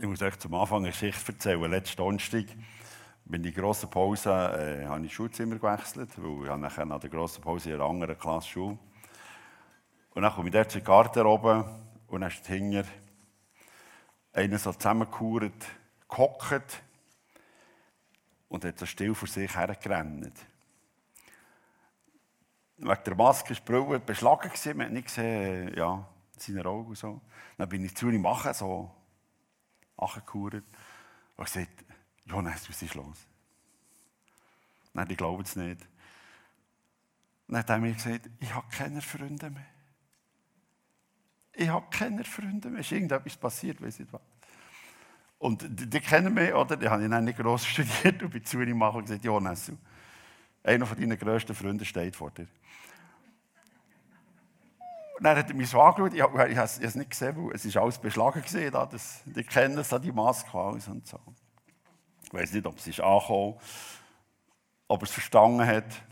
Ich 0.00 0.06
muss 0.06 0.22
euch 0.22 0.38
zum 0.38 0.54
Anfang 0.54 0.84
eine 0.84 0.90
Geschichte 0.90 1.32
erzählen. 1.32 1.68
Letzten 1.68 1.96
Donnerstag 1.96 2.44
in 3.28 3.42
der 3.42 3.50
grossen 3.50 3.90
Pause 3.90 4.30
äh, 4.30 4.86
habe 4.86 5.00
ich 5.00 5.08
das 5.08 5.12
Schulzimmer 5.12 5.56
gewechselt, 5.56 6.10
weil 6.16 6.44
ich 6.44 6.56
nachher 6.56 6.84
nach 6.84 7.00
der 7.00 7.10
grossen 7.10 7.42
Pause 7.42 7.70
in 7.70 7.74
einer 7.74 7.90
anderen 7.90 8.16
Klasse 8.16 8.46
Schule. 8.46 8.78
Und 10.14 10.22
dann 10.22 10.32
komme 10.32 10.50
ich 10.50 10.52
dort 10.52 10.70
zur 10.70 10.82
Garderobe 10.82 11.68
und 12.06 12.20
dann 12.20 12.30
ist 12.30 12.46
hinter 12.46 12.84
einer 14.32 14.58
so 14.58 14.72
zusammengekauert, 14.72 15.66
gehockt 16.08 16.80
und 18.48 18.64
hat 18.64 18.78
so 18.78 18.86
still 18.86 19.16
vor 19.16 19.26
sich 19.26 19.52
hergerannt. 19.52 20.32
Wegen 22.76 23.04
der 23.04 23.14
Maske 23.16 23.56
war 23.66 23.98
die 23.98 24.04
beschlagen, 24.06 24.52
man 24.76 24.86
hat 24.86 24.92
nicht 24.92 25.06
gesehen, 25.08 25.76
ja, 25.76 26.06
seine 26.36 26.64
Augen 26.66 26.90
und 26.90 26.98
so. 26.98 27.20
Dann 27.56 27.68
bin 27.68 27.84
ich 27.84 27.96
zu 27.96 28.08
ihm 28.10 28.22
machen, 28.22 28.54
so 28.54 28.92
angekauert 29.98 30.64
und 31.36 31.44
gesagt, 31.44 31.84
Jonas, 32.24 32.68
was 32.68 32.82
ist 32.82 32.94
los? 32.94 33.26
Nein, 34.92 35.06
ich 35.10 35.16
glaube 35.16 35.42
es 35.42 35.56
nicht. 35.56 35.86
Dann 37.46 37.58
hat 37.58 37.70
er 37.70 37.78
mir 37.78 37.92
gesagt, 37.92 38.28
ich 38.40 38.54
habe 38.54 38.66
keine 38.70 39.00
Freunde 39.00 39.50
mehr. 39.50 39.66
Ich 41.54 41.68
habe 41.68 41.86
keine 41.90 42.24
Freunde 42.24 42.68
mehr. 42.68 42.80
Es 42.80 42.86
ist 42.86 42.92
irgendetwas 42.92 43.36
passiert, 43.36 43.82
weiß 43.82 44.00
ich 44.00 44.12
was. 44.12 44.20
Und 45.38 45.62
die, 45.62 45.88
die, 45.88 46.00
kennen 46.00 46.34
mich, 46.34 46.52
oder? 46.52 46.76
Die 46.76 46.88
habe 46.88 47.02
ich 47.04 47.10
dann 47.10 47.24
nicht 47.24 47.38
gross 47.38 47.66
studiert 47.66 48.22
und 48.22 48.30
bin 48.30 48.44
zu 48.44 48.60
ihm 48.60 48.78
machen 48.78 48.98
und 48.98 49.04
gesagt, 49.04 49.24
Jonas, 49.24 49.72
einer 50.62 50.86
von 50.86 50.98
deinen 50.98 51.18
grössten 51.18 51.54
Freunden 51.54 51.84
steht 51.84 52.16
vor 52.16 52.30
dir. 52.30 52.48
Und 55.18 55.24
dann 55.24 55.36
hat 55.36 55.50
er 55.50 55.54
mich 55.54 55.68
so 55.68 55.80
angeschaut, 55.80 56.14
ich, 56.14 56.20
ich, 56.20 56.50
ich 56.52 56.56
habe 56.56 56.68
es 56.80 56.94
nicht 56.94 57.10
gesehen, 57.10 57.36
weil 57.36 57.54
es 57.54 57.74
war 57.74 57.82
alles 57.82 57.98
beschlagen. 57.98 58.40
Gewesen, 58.40 58.70
da, 58.70 58.86
das, 58.86 59.20
die 59.26 59.44
kennen 59.44 59.76
es, 59.78 59.88
die 59.88 60.12
Maske 60.12 60.56
aus 60.56 60.88
und 60.88 61.06
so. 61.06 61.18
Ich 62.22 62.32
weiß 62.32 62.52
nicht, 62.52 62.66
ob 62.66 62.78
es 62.78 62.86
ist 62.86 63.00
angekommen 63.00 63.58
ob 64.88 65.02
er 65.02 65.04
es 65.04 65.10
verstanden 65.10 65.66
hat 65.66 66.02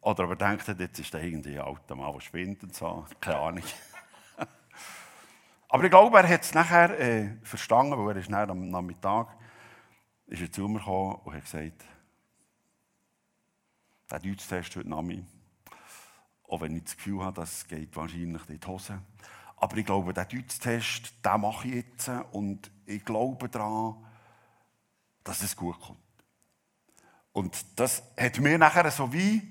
oder 0.00 0.24
ob 0.24 0.30
er 0.30 0.36
denkt, 0.36 0.66
jetzt 0.66 0.98
ist 0.98 1.14
da 1.14 1.18
irgendwie 1.18 1.58
ein 1.58 1.64
alter 1.64 1.94
Mann, 1.94 2.12
der 2.12 2.20
spinnt 2.20 2.62
und 2.64 2.74
so. 2.74 3.06
Keine 3.20 3.38
Ahnung. 3.38 3.64
Aber 5.68 5.84
ich 5.84 5.90
glaube, 5.90 6.18
er 6.18 6.28
hat 6.28 6.42
es 6.42 6.52
nachher 6.52 6.98
äh, 6.98 7.36
verstanden, 7.42 7.96
weil 7.96 8.16
er 8.16 8.20
ist 8.20 8.28
nachher 8.28 8.50
am 8.50 8.68
Nachmittag 8.68 9.28
ist 10.26 10.42
er 10.42 10.52
zu 10.52 10.68
mir 10.68 10.78
gekommen 10.78 11.20
und 11.24 11.34
hat 11.34 11.42
gesagt, 11.42 11.84
der 14.10 14.18
Deutsch-Test 14.18 14.76
heute 14.76 14.88
Nami, 14.88 15.24
auch 16.48 16.60
wenn 16.60 16.76
ich 16.76 16.84
das 16.84 16.96
Gefühl 16.96 17.22
habe, 17.22 17.40
das 17.40 17.66
geht 17.66 17.94
wahrscheinlich 17.94 18.48
in 18.48 18.58
die 18.58 18.66
Hose. 18.66 19.00
Aber 19.56 19.76
ich 19.76 19.84
glaube, 19.84 20.14
den 20.14 20.28
Deutsch-Test, 20.28 21.12
den 21.24 21.40
mache 21.40 21.68
ich 21.68 21.74
jetzt 21.74 22.10
und 22.32 22.70
ich 22.86 23.04
glaube 23.04 23.48
daran, 23.48 23.96
dass 25.24 25.42
es 25.42 25.56
gut 25.56 25.78
kommt. 25.80 25.98
Und 27.32 27.64
das 27.76 28.02
hat 28.16 28.38
mir 28.38 28.56
nachher 28.56 28.90
so 28.90 29.12
wie 29.12 29.42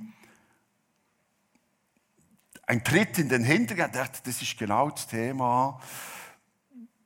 ein 2.66 2.84
Tritt 2.84 3.18
in 3.20 3.30
den 3.30 3.44
Hintergrund. 3.44 3.96
Das 3.96 4.42
ist 4.42 4.58
genau 4.58 4.90
das 4.90 5.08
Thema, 5.08 5.80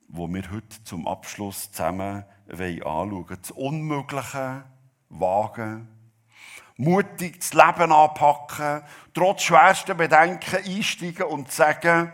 wo 0.08 0.26
wir 0.28 0.50
heute 0.50 0.82
zum 0.84 1.06
Abschluss 1.06 1.70
zusammen 1.70 2.24
anschauen 2.48 3.10
wollen. 3.12 3.26
Das 3.28 3.50
Unmögliche 3.50 4.64
wagen, 5.08 5.88
mutig 6.76 7.40
das 7.40 7.52
Leben 7.52 7.92
anpacken, 7.92 8.82
trotz 9.14 9.42
schwersten 9.42 9.96
Bedenken 9.96 10.56
einsteigen 10.56 11.26
und 11.26 11.50
sagen, 11.52 12.12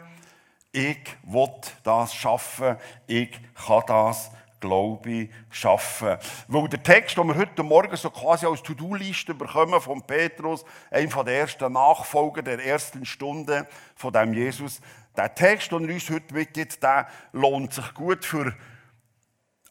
ich 0.73 0.99
will 1.23 1.49
das 1.83 2.15
schaffen, 2.15 2.77
ich 3.07 3.39
kann 3.55 3.83
das 3.87 4.31
Glaube 4.61 5.11
ich, 5.11 5.31
schaffen. 5.51 6.17
Weil 6.49 6.69
der 6.69 6.83
Text, 6.83 7.17
den 7.17 7.29
wir 7.29 7.37
heute 7.37 7.63
Morgen 7.63 7.95
so 7.97 8.11
quasi 8.11 8.45
als 8.45 8.61
To-Do-Liste 8.65 9.33
bekommen 9.33 9.81
von 9.81 10.03
Petrus, 10.03 10.65
einer 10.91 11.23
der 11.23 11.41
ersten 11.41 11.73
Nachfolger 11.73 12.43
der 12.43 12.65
ersten 12.65 13.07
Stunde 13.07 13.69
von 13.95 14.13
dem 14.13 14.35
Jesus, 14.35 14.81
der 15.17 15.33
Text, 15.33 15.71
den 15.71 15.89
er 15.89 15.95
uns 15.95 16.11
heute 16.11 16.35
mitgibt, 16.35 16.83
der 16.83 17.07
lohnt 17.33 17.73
sich 17.73 17.95
gut 17.95 18.25
für 18.25 18.53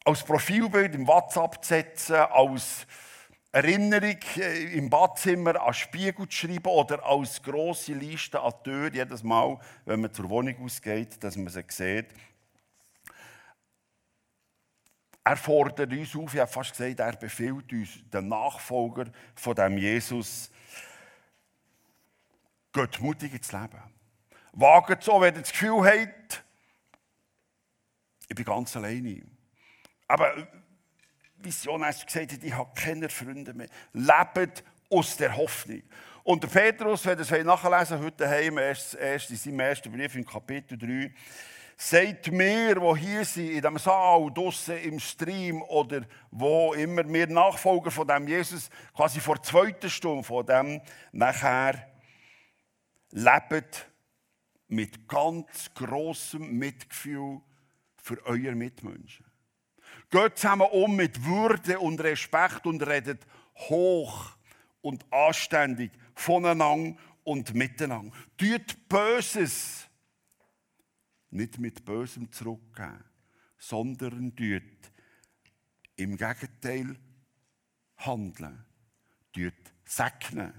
als 0.06 0.24
Profilbild 0.24 0.96
im 0.96 1.06
WhatsApp 1.06 1.62
zu 1.62 1.68
setzen, 1.68 2.16
als 2.16 2.88
Erinnerung 3.52 4.19
äh, 4.38 4.78
im 4.78 4.90
Badzimmer 4.90 5.62
an 5.62 5.74
Spiegel 5.74 6.28
zu 6.28 6.38
schreiben 6.38 6.68
oder 6.68 7.03
als 7.06 7.41
grosse 7.41 7.94
Liste 7.94 8.40
an 8.40 8.53
die 8.59 8.69
Tür, 8.69 8.94
jedes 8.94 9.24
Mal, 9.24 9.58
wenn 9.85 10.02
man 10.02 10.13
zur 10.13 10.30
Wohnung 10.30 10.63
ausgeht, 10.63 11.24
dass 11.24 11.38
man 11.38 11.50
sie 11.50 11.63
sieht. 11.69 12.08
Er 15.24 15.38
fordert 15.38 15.91
uns 15.91 16.16
auf, 16.16 16.34
ich 16.34 16.40
habe 16.40 16.52
fast 16.52 16.72
gesagt, 16.72 17.00
er 17.00 17.16
befiehlt 17.16 17.72
uns, 17.74 17.90
den 18.13 18.28
Nachfolger 18.30 19.06
von 19.35 19.56
dem 19.56 19.78
Jesus, 19.78 20.50
geht 22.72 23.02
mutig 23.02 23.34
ins 23.34 23.52
Leben. 23.52 23.81
Wagt 24.53 25.03
so, 25.03 25.19
wenn 25.19 25.35
ihr 25.35 25.41
das 25.41 25.52
Gefühl 25.52 25.84
habt, 25.84 26.44
ich 28.29 28.35
bin 28.35 28.46
ganz 28.46 28.75
alleine. 28.75 29.22
Aber 30.08 30.47
wie 31.40 31.50
Jonas 31.50 32.06
gesagt 32.06 32.34
hat, 32.34 32.44
ich 32.44 32.53
habe 32.53 32.72
keine 32.75 33.09
Freunde 33.09 33.53
mehr. 33.53 33.68
Lebt 33.94 34.64
aus 34.90 35.18
der 35.18 35.36
Hoffnung. 35.36 35.84
Und 36.24 36.44
der 36.44 36.48
Petrus, 36.50 37.06
wenn 37.06 37.18
ihr 37.18 37.25
das 37.25 37.31
nachlesen 37.31 38.00
heute 38.00 38.28
heim, 38.28 38.58
erst, 38.58 38.96
erst 38.96 39.30
in 39.30 39.38
seinem 39.38 39.59
ersten 39.62 39.92
Brief 39.92 40.16
im 40.16 40.26
Kapitel 40.26 40.78
3, 40.78 41.12
Seid 41.80 42.31
mir, 42.31 42.81
wo 42.81 42.97
hier 42.97 43.24
sind, 43.24 43.52
in 43.52 43.62
dem 43.62 43.78
Saal, 43.78 44.34
draussen 44.34 44.80
im 44.80 45.00
Stream 45.00 45.62
oder 45.62 46.02
wo 46.31 46.74
immer, 46.74 47.08
wir 47.08 47.28
Nachfolger 47.28 47.92
von 47.92 48.08
dem 48.08 48.28
Jesus, 48.28 48.72
quasi 48.96 49.20
vor 49.20 49.36
der 49.36 49.44
zweiten 49.44 49.90
Stunde 49.92 50.24
von 50.24 50.44
dem, 50.44 50.81
nachher 51.12 51.88
lebt 53.12 53.88
mit 54.68 55.08
ganz 55.08 55.72
großem 55.76 56.58
Mitgefühl 56.58 57.42
für 57.96 58.26
eure 58.26 58.56
Mitmenschen. 58.56 59.27
Geht 60.09 60.38
zusammen 60.38 60.68
um 60.72 60.96
mit 60.96 61.25
Würde 61.25 61.80
und 61.80 62.00
Respekt 62.02 62.66
und 62.66 62.85
redet 62.85 63.25
hoch 63.56 64.31
und 64.81 65.06
anständig 65.12 65.91
voneinander 66.16 66.97
und 67.24 67.53
miteinander. 67.53 68.16
Tut 68.38 68.88
Böses 68.88 69.88
nicht 71.30 71.59
mit 71.59 71.84
Bösem 71.84 72.31
zurückgeben, 72.31 73.03
sondern 73.58 74.35
tut 74.35 74.63
im 75.96 76.16
Gegenteil 76.16 76.96
handeln, 77.97 78.66
tut 79.34 79.53
segnen. 79.85 80.53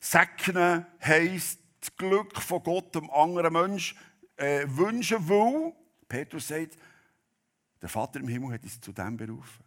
Segnen 0.00 0.86
heisst 1.02 1.60
das 1.80 1.96
Glück 1.96 2.40
von 2.40 2.62
Gott 2.62 2.94
dem 2.94 3.10
anderen 3.10 3.52
Menschen 3.52 3.98
äh, 4.36 4.64
wünschen 4.68 5.28
will. 5.28 5.72
Petrus 6.08 6.48
sagt, 6.48 6.76
der 7.86 7.92
Vater 7.92 8.18
im 8.18 8.26
Himmel 8.26 8.52
hat 8.52 8.64
uns 8.64 8.80
zu 8.80 8.92
dem 8.92 9.16
berufen 9.16 9.64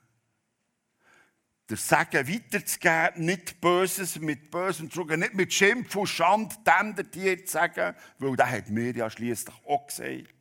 der 1.69 1.77
Segen 1.77 2.27
weiterzugeben, 2.27 3.25
nicht 3.25 3.61
Böses 3.61 4.19
mit 4.19 4.49
Bösem 4.49 4.89
zu 4.89 5.03
nicht 5.03 5.35
mit 5.35 5.53
Schimpf 5.53 5.95
und 5.95 6.07
Schand 6.07 6.57
dem 6.65 6.95
der 6.95 7.09
Tier 7.09 7.45
zu 7.45 7.53
sagen, 7.53 7.95
weil 8.17 8.35
das 8.35 8.49
hat 8.49 8.69
mir 8.69 8.91
ja 8.91 9.09
schließlich 9.09 9.55
auch 9.65 9.85
gesagt. 9.85 10.33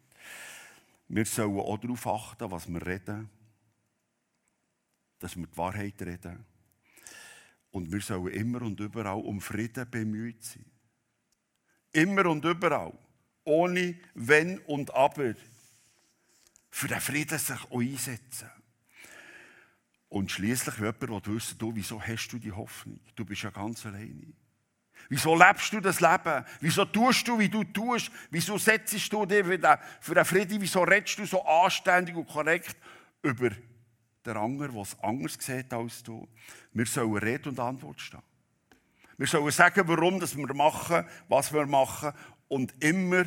Wir 1.07 1.25
sollen 1.27 1.61
auch 1.61 1.77
darauf 1.77 2.07
achten, 2.07 2.51
was 2.51 2.67
wir 2.67 2.85
reden, 2.85 3.29
dass 5.19 5.37
wir 5.37 5.47
die 5.47 5.57
Wahrheit 5.57 6.01
reden. 6.01 6.45
Und 7.71 7.93
wir 7.93 8.01
sollen 8.01 8.33
immer 8.33 8.63
und 8.63 8.81
überall 8.81 9.21
um 9.21 9.43
Frieden 9.43 9.89
bemüht 9.91 10.43
sein. 10.43 10.65
Immer 11.93 12.27
und 12.27 12.45
überall. 12.45 12.99
Ohne 13.45 13.97
Wenn 14.15 14.59
und 14.61 14.95
Aber. 14.95 15.35
Für 16.79 16.87
den 16.87 17.01
Frieden 17.01 17.37
sich 17.41 17.61
auch 17.73 17.81
einsetzen. 17.81 18.49
Und 20.11 20.31
schließlich 20.31 20.77
jemand 20.77 21.27
wissen, 21.27 21.59
du, 21.59 21.75
wieso 21.75 22.01
hast 22.01 22.29
du 22.29 22.39
die 22.39 22.53
Hoffnung? 22.53 23.01
Du 23.17 23.25
bist 23.25 23.43
ja 23.43 23.51
ganz 23.51 23.85
alleine. 23.85 24.33
Wieso 25.09 25.35
lebst 25.35 25.73
du 25.73 25.81
das 25.81 25.99
Leben? 25.99 26.45
Wieso 26.61 26.85
tust 26.85 27.27
du, 27.27 27.37
wie 27.37 27.49
du 27.49 27.65
tust? 27.65 28.13
Wieso 28.31 28.59
setzt 28.59 29.13
du 29.13 29.27
dir 29.27 29.45
für 30.01 30.15
den 30.15 30.25
Frieden? 30.25 30.61
Wieso 30.61 30.85
redest 30.85 31.19
du 31.19 31.27
so 31.27 31.45
anständig 31.45 32.15
und 32.15 32.29
korrekt 32.29 32.77
über 33.23 33.51
den 34.25 34.37
anderen, 34.37 34.73
der 34.73 34.83
es 34.83 34.97
anders 35.01 35.37
sieht 35.41 35.73
als 35.73 36.01
du? 36.05 36.29
Wir 36.73 36.87
sollen 36.87 37.17
Rede 37.17 37.49
und 37.49 37.59
Antwort 37.59 38.01
stehen. 38.01 38.23
Wir 39.17 39.27
sollen 39.27 39.51
sagen, 39.51 39.83
warum 39.89 40.21
dass 40.21 40.37
wir 40.37 40.55
machen, 40.55 41.05
was 41.29 41.53
wir 41.53 41.67
machen 41.67 42.13
und 42.47 42.73
immer 42.81 43.25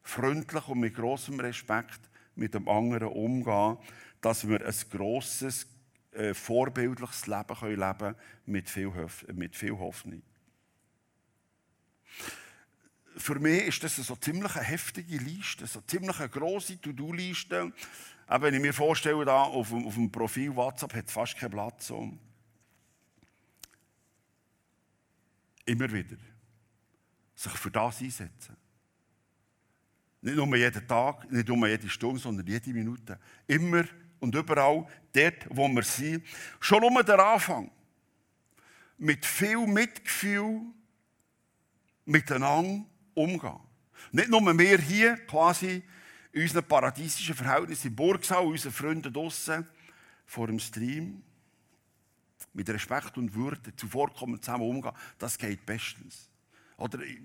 freundlich 0.00 0.66
und 0.68 0.80
mit 0.80 0.94
großem 0.94 1.38
Respekt 1.38 2.08
mit 2.38 2.54
dem 2.54 2.68
anderen 2.68 3.08
umgehen, 3.08 3.76
dass 4.20 4.48
wir 4.48 4.64
ein 4.64 4.74
grosses 4.90 5.66
äh, 6.12 6.34
vorbildliches 6.34 7.26
Leben 7.26 7.56
können 7.58 7.78
leben 7.78 8.14
mit 8.46 8.70
viel, 8.70 8.92
mit 9.34 9.56
viel 9.56 9.78
Hoffnung. 9.78 10.22
Für 13.16 13.38
mich 13.38 13.66
ist 13.66 13.82
das 13.82 13.96
eine 13.96 14.04
so 14.04 14.16
ziemlich 14.16 14.54
heftige 14.54 15.16
Liste, 15.18 15.66
so 15.66 15.80
ziemlich 15.80 16.18
eine 16.20 16.28
grosse 16.28 16.80
To-Do-Liste. 16.80 17.72
Aber 18.26 18.46
wenn 18.46 18.54
ich 18.54 18.60
mir 18.60 18.72
vorstelle, 18.72 19.24
da 19.24 19.42
auf, 19.42 19.72
auf 19.72 19.94
dem 19.94 20.10
Profil 20.10 20.54
WhatsApp 20.54 20.94
hat 20.94 21.06
es 21.06 21.12
fast 21.12 21.36
keinen 21.36 21.50
Platz. 21.50 21.88
So. 21.88 22.12
Immer 25.64 25.92
wieder 25.92 26.16
sich 27.34 27.52
für 27.52 27.70
das 27.70 28.00
einsetzen. 28.00 28.56
Nicht 30.20 30.36
nur 30.36 30.56
jeden 30.56 30.86
Tag, 30.86 31.30
nicht 31.30 31.48
nur 31.48 31.68
jede 31.68 31.88
Stunde, 31.88 32.20
sondern 32.20 32.46
jede 32.46 32.70
Minute. 32.70 33.18
Immer 33.46 33.84
und 34.20 34.34
überall, 34.34 34.86
dort, 35.12 35.46
wo 35.50 35.68
wir 35.68 35.82
sind. 35.82 36.24
Schon 36.60 36.82
um 36.82 36.94
den 36.94 37.20
Anfang. 37.20 37.70
Mit 38.98 39.24
viel 39.24 39.66
Mitgefühl 39.66 40.62
miteinander 42.04 42.84
umgehen. 43.14 43.60
Nicht 44.10 44.28
nur 44.28 44.58
wir 44.58 44.78
hier, 44.78 45.16
quasi 45.26 45.82
in 46.32 46.42
unseren 46.42 46.64
paradiesischen 46.64 47.34
Verhältnissen 47.34 47.88
im 47.88 47.96
Burgsaal, 47.96 48.44
unsere 48.44 48.72
Freunde 48.72 49.10
draußen 49.12 49.66
vor 50.26 50.46
dem 50.46 50.58
Stream, 50.58 51.22
mit 52.52 52.68
Respekt 52.68 53.16
und 53.18 53.34
Würde 53.34 53.74
zuvorkommen, 53.76 54.42
zusammen 54.42 54.68
umgehen, 54.68 54.92
das 55.18 55.38
geht 55.38 55.64
bestens. 55.64 56.28
Oder 56.76 57.00
ich, 57.02 57.18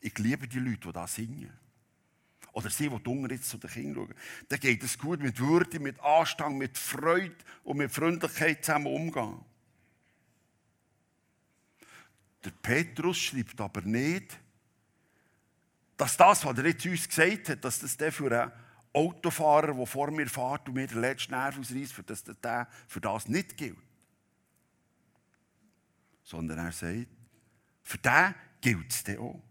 ich 0.00 0.18
liebe 0.18 0.46
die 0.46 0.58
Leute, 0.58 0.88
die 0.88 0.92
da 0.92 1.06
singen. 1.06 1.50
Oder 2.52 2.70
sie, 2.70 2.88
die 2.88 3.02
dunkel 3.02 3.32
jetzt 3.32 3.48
zu 3.48 3.58
den 3.58 3.70
Kindern 3.70 4.06
schauen. 4.06 4.14
Dann 4.48 4.60
geht 4.60 4.82
es 4.82 4.98
gut 4.98 5.20
mit 5.20 5.38
Würde, 5.38 5.78
mit 5.78 6.00
Anstand, 6.00 6.58
mit 6.58 6.76
Freude 6.76 7.36
und 7.64 7.78
mit 7.78 7.92
Freundlichkeit 7.92 8.64
zusammen 8.64 8.86
umgehen. 8.86 9.44
Der 12.44 12.50
Petrus 12.50 13.18
schreibt 13.18 13.60
aber 13.60 13.82
nicht, 13.82 14.38
dass 15.96 16.16
das, 16.16 16.44
was 16.44 16.56
er 16.56 16.66
jetzt 16.66 16.86
uns 16.86 17.08
gesagt 17.08 17.50
hat, 17.50 17.64
dass 17.64 17.78
das 17.78 17.96
der 17.96 18.10
für 18.10 18.32
einen 18.32 18.52
Autofahrer, 18.92 19.74
der 19.74 19.86
vor 19.86 20.10
mir 20.10 20.28
fährt 20.28 20.66
und 20.66 20.74
mir 20.74 20.86
den 20.86 21.00
letzten 21.00 21.32
Nerv 21.32 21.58
ausreißt, 21.58 21.92
für 21.92 22.02
das, 22.02 22.24
für 22.88 23.00
das 23.00 23.28
nicht 23.28 23.56
gilt. 23.56 23.76
Sondern 26.22 26.58
er 26.58 26.72
sagt, 26.72 27.06
für 27.82 27.98
den 27.98 28.34
gilt 28.60 28.90
es 28.90 29.18
auch. 29.18 29.42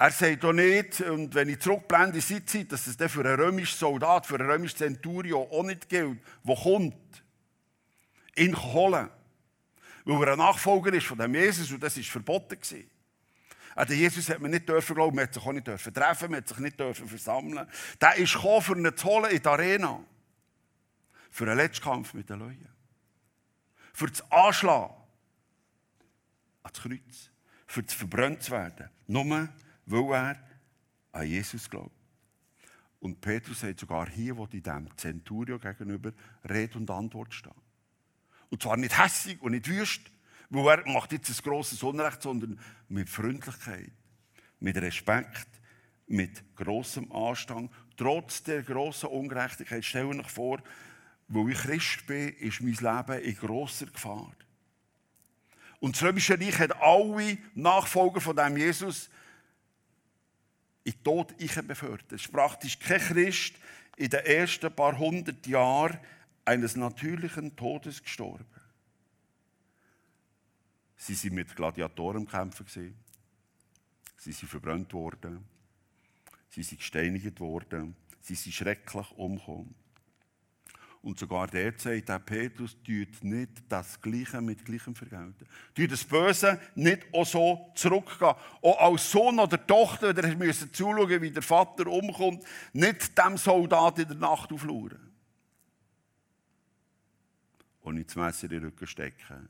Er 0.00 0.12
sagt 0.12 0.44
auch 0.44 0.52
nicht, 0.52 1.00
und 1.00 1.34
wenn 1.34 1.48
ich 1.48 1.58
zurückblende 1.58 2.18
in 2.18 2.46
Zeit, 2.46 2.70
dass 2.70 2.86
es 2.86 2.94
für 3.10 3.20
einen 3.20 3.34
römischen 3.34 3.76
Soldat, 3.76 4.26
für 4.26 4.36
einen 4.36 4.48
römischen 4.48 4.78
Centurion 4.78 5.48
auch 5.50 5.64
nicht 5.64 5.88
gilt, 5.88 6.20
der 6.44 6.54
kommt, 6.54 7.24
ihn 8.36 8.56
holen. 8.56 9.10
Weil 10.04 10.28
er 10.28 10.32
ein 10.34 10.38
Nachfolger 10.38 10.92
ist 10.92 11.06
von 11.06 11.18
dem 11.18 11.34
Jesus 11.34 11.72
und 11.72 11.82
das 11.82 11.96
war 11.96 12.04
verboten. 12.04 12.58
An 13.74 13.88
den 13.88 13.98
Jesus 13.98 14.28
hat 14.30 14.38
man 14.38 14.52
nicht 14.52 14.68
dürfen 14.68 14.94
glauben, 14.94 15.16
man 15.16 15.24
hat 15.24 15.34
sich 15.34 15.44
auch 15.44 15.52
nicht 15.52 15.66
dürfen 15.66 15.92
treffen, 15.92 16.30
man 16.30 16.40
hat 16.42 16.48
sich 16.48 16.58
nicht 16.58 16.78
dürfen 16.78 17.08
versammeln. 17.08 17.68
Der 18.00 18.14
ist 18.14 18.34
gekommen, 18.34 18.62
für 18.62 18.78
ihn 18.78 18.96
zu 18.96 19.08
holen 19.08 19.32
in 19.32 19.42
die 19.42 19.48
Arena. 19.48 20.00
Für 21.32 21.44
einen 21.44 21.56
Letztkampf 21.56 22.14
mit 22.14 22.30
den 22.30 22.38
Leuten. 22.38 22.68
Für 23.92 24.06
das 24.06 24.22
Anschlagen 24.30 24.94
ans 26.62 26.80
Kreuz. 26.80 27.30
Für 27.66 27.82
das 27.82 27.94
verbrannt 27.94 28.44
zu 28.44 28.52
werden. 28.52 28.88
Nur, 29.08 29.48
weil 29.90 30.12
er 30.12 30.36
an 31.12 31.26
Jesus 31.26 31.68
glaubt. 31.68 31.94
Und 33.00 33.20
Petrus 33.20 33.60
sagt 33.60 33.80
sogar 33.80 34.08
hier, 34.08 34.36
wo 34.36 34.46
die 34.46 34.60
dem 34.60 34.88
Centurio 34.96 35.58
gegenüber 35.58 36.12
Rede 36.48 36.78
und 36.78 36.90
Antwort 36.90 37.32
stehen. 37.32 37.52
Und 38.50 38.62
zwar 38.62 38.76
nicht 38.76 38.98
hässig 38.98 39.40
und 39.40 39.52
nicht 39.52 39.68
wüst, 39.68 40.00
weil 40.50 40.78
er 40.78 40.90
macht 40.90 41.12
jetzt 41.12 41.30
ein 41.30 41.42
grosses 41.42 41.82
Unrecht, 41.82 42.22
sondern 42.22 42.58
mit 42.88 43.08
Freundlichkeit, 43.08 43.92
mit 44.58 44.76
Respekt, 44.76 45.48
mit 46.06 46.42
grossem 46.56 47.12
Anstand, 47.12 47.70
trotz 47.96 48.42
der 48.42 48.62
grossen 48.62 49.10
Ungerechtigkeit. 49.10 49.84
Stell 49.84 50.06
euch 50.06 50.30
vor, 50.30 50.62
wo 51.28 51.46
ich 51.48 51.58
Christ 51.58 52.06
bin, 52.06 52.30
ist 52.30 52.62
mein 52.62 52.72
Leben 52.72 53.22
in 53.22 53.36
grosser 53.36 53.86
Gefahr. 53.86 54.32
Und 55.80 55.94
das 55.94 56.02
Römische 56.02 56.40
Reich 56.40 56.58
hat 56.58 56.80
alle 56.80 57.38
Nachfolger 57.54 58.20
von 58.20 58.34
dem 58.34 58.56
Jesus 58.56 59.10
in 60.88 60.94
den 60.94 61.04
Tod 61.04 61.66
befördert. 61.66 62.12
Es 62.12 62.22
ist 62.22 62.32
praktisch 62.32 62.78
kein 62.78 63.00
Christ 63.00 63.54
in 63.96 64.08
den 64.08 64.24
ersten 64.24 64.74
paar 64.74 64.96
hundert 64.98 65.46
Jahren 65.46 65.98
eines 66.44 66.76
natürlichen 66.76 67.54
Todes 67.56 68.02
gestorben. 68.02 68.46
Sie 70.96 71.14
sind 71.14 71.34
mit 71.34 71.54
Gladiatoren 71.54 72.26
kämpfen. 72.26 72.66
Sie 74.16 74.32
sind 74.32 74.48
verbrannt 74.48 74.92
worden. 74.94 75.44
Sie 76.48 76.62
sind 76.62 76.78
gesteinigt 76.78 77.38
worden. 77.38 77.94
Sie 78.20 78.34
sind 78.34 78.54
schrecklich 78.54 79.10
umgekommen. 79.12 79.74
Und 81.08 81.18
sogar 81.18 81.46
der 81.46 81.72
sagt, 81.78 82.10
der 82.10 82.18
Petrus, 82.18 82.76
tut 82.84 83.24
nicht 83.24 83.62
das 83.66 83.98
Gleiche 83.98 84.42
mit 84.42 84.62
Gleichem 84.62 84.94
vergelten. 84.94 85.48
Tut 85.74 85.90
das 85.90 86.04
Böse 86.04 86.60
nicht 86.74 87.06
auch 87.14 87.24
so 87.24 87.72
zurückgehen. 87.74 88.34
Auch 88.60 88.78
als 88.78 89.10
Sohn 89.10 89.38
oder 89.38 89.66
Tochter, 89.66 90.12
der 90.12 90.36
müssen 90.36 90.70
zuschauen, 90.70 91.22
wie 91.22 91.30
der 91.30 91.40
Vater 91.42 91.86
umkommt, 91.86 92.44
nicht 92.74 93.16
dem 93.16 93.38
Soldat 93.38 94.00
in 94.00 94.08
der 94.08 94.18
Nacht 94.18 94.52
auflauern. 94.52 95.10
Und 97.80 97.94
nicht 97.94 98.10
das 98.10 98.16
Messer 98.16 98.44
in 98.44 98.50
den 98.50 98.64
Rücken 98.64 98.86
stecken 98.86 99.48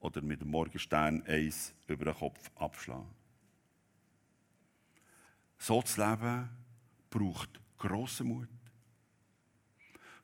oder 0.00 0.20
mit 0.20 0.42
dem 0.42 0.50
Morgenstern 0.50 1.22
eins 1.22 1.72
über 1.86 2.04
den 2.04 2.14
Kopf 2.14 2.50
abschlagen. 2.56 3.08
So 5.56 5.80
zu 5.80 5.98
leben 5.98 6.50
braucht 7.08 7.58
grossen 7.78 8.26
Mut. 8.28 8.48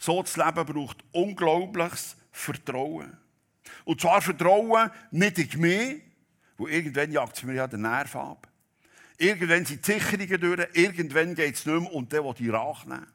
So 0.01 0.23
zu 0.23 0.43
leben 0.43 0.65
braucht 0.65 1.05
unglaubliches 1.13 2.17
Vertrauen. 2.33 3.19
Und 3.85 4.01
zwar 4.01 4.23
Vertrauen 4.23 4.91
nicht 5.11 5.39
in 5.39 5.61
mich, 5.61 6.03
wo 6.57 6.67
irgendwann 6.67 7.13
jagt 7.13 7.37
es 7.37 7.43
mir 7.43 7.53
ja 7.53 7.67
den 7.67 7.83
Nerv 7.83 8.17
ab. 8.17 8.49
Irgendwann 9.19 9.67
sind 9.67 9.87
die 9.87 9.93
Sicherungen 9.93 10.41
durch, 10.41 10.69
irgendwann 10.73 11.35
geht 11.35 11.55
es 11.55 11.67
nicht 11.67 11.81
mehr 11.81 11.93
und 11.93 12.11
der 12.11 12.25
will 12.25 12.33
die 12.33 12.49
Rache 12.49 12.89
nehmen. 12.89 13.07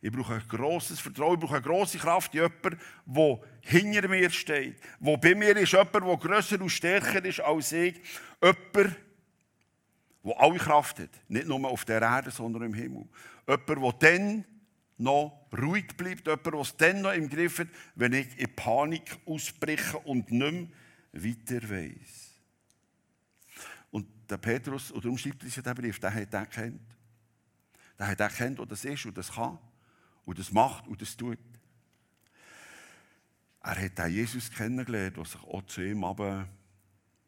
Ich 0.00 0.10
brauche 0.10 0.32
ein 0.32 0.48
grosses 0.48 0.98
Vertrauen, 0.98 1.34
ich 1.34 1.40
brauche 1.40 1.56
eine 1.56 1.62
grosse 1.62 1.98
Kraft, 1.98 2.32
jemand, 2.32 2.78
der 3.04 3.40
hinter 3.60 4.08
mir 4.08 4.30
steht, 4.30 4.80
der 4.98 5.16
bei 5.18 5.34
mir 5.34 5.54
ist, 5.58 5.72
jemand, 5.72 5.94
der 5.94 6.16
grösser 6.16 6.58
und 6.58 6.70
stärker 6.70 7.22
ist 7.22 7.40
als 7.40 7.72
ich, 7.72 8.00
jemand, 8.42 8.74
der 8.74 8.96
alle 10.38 10.58
Kraft 10.58 11.00
hat, 11.00 11.10
nicht 11.28 11.46
nur 11.46 11.68
auf 11.68 11.84
der 11.84 12.00
Erde, 12.00 12.30
sondern 12.30 12.62
im 12.62 12.72
Himmel. 12.72 13.04
Jemand, 13.46 14.02
der 14.02 14.10
dann 14.12 14.44
noch 14.96 15.39
ruhig 15.56 15.96
bleibt, 15.96 16.26
jemand, 16.26 16.46
der 16.46 16.54
es 16.54 16.76
dann 16.76 17.02
noch 17.02 17.12
im 17.12 17.28
Griff 17.28 17.58
hat, 17.58 17.68
wenn 17.94 18.12
ich 18.12 18.38
in 18.38 18.54
Panik 18.54 19.18
ausbreche 19.26 19.98
und 19.98 20.30
nicht 20.30 20.52
mehr 20.52 20.68
weiter 21.12 21.68
weiss. 21.70 22.30
Und 23.90 24.06
der 24.28 24.38
Petrus, 24.38 24.92
oder 24.92 25.02
darum 25.02 25.18
schreibt 25.18 25.42
diesen 25.42 25.62
Brief, 25.62 25.98
der 25.98 26.14
hat 26.14 26.32
erkannt. 26.32 26.96
Der 27.98 28.06
hat 28.06 28.20
erkannt, 28.20 28.58
was 28.58 28.68
das 28.68 28.84
ist 28.84 29.06
und 29.06 29.18
das 29.18 29.32
kann 29.32 29.58
und 30.24 30.38
das 30.38 30.52
macht 30.52 30.86
und 30.86 31.00
das 31.02 31.16
tut. 31.16 31.38
Er 33.62 33.78
hat 33.82 34.00
auch 34.00 34.06
Jesus 34.06 34.50
kennengelernt, 34.50 35.16
der 35.16 35.24
sich 35.24 35.42
auch 35.42 35.62
zu 35.66 35.82
ihm 35.82 36.00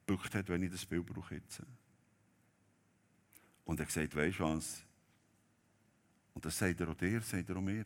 gebückt 0.06 0.34
hat, 0.34 0.48
wenn 0.48 0.62
ich 0.62 0.70
das 0.70 0.86
Bild 0.86 1.04
brauche 1.04 1.34
jetzt. 1.34 1.62
Und 3.64 3.78
er 3.78 3.86
hat 3.86 3.94
gesagt, 3.94 4.16
weißt 4.16 4.38
du 4.38 4.44
was? 4.44 4.82
Und 6.34 6.44
das 6.44 6.56
sagt 6.56 6.80
er 6.80 6.88
auch 6.88 6.94
dir, 6.94 7.20
sagt 7.20 7.48
er 7.50 7.56
auch 7.56 7.60
mir. 7.60 7.84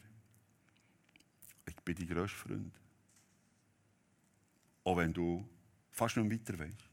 Bin 1.87 1.95
dein 1.95 2.09
grösster 2.09 2.37
Freund. 2.37 2.75
Auch 4.85 4.97
wenn 4.97 5.13
du 5.13 5.49
fast 5.93 6.17
nicht 6.17 6.49
weiter 6.49 6.59
weißt. 6.59 6.91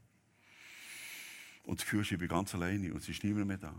Und 1.64 1.80
das 1.80 1.86
Gefühl 1.86 2.02
ist, 2.02 2.12
ich 2.12 2.18
bin 2.20 2.28
ganz 2.28 2.54
alleine 2.54 2.94
und 2.94 3.02
es 3.02 3.10
ist 3.10 3.24
niemand 3.24 3.48
mehr 3.48 3.58
da. 3.58 3.74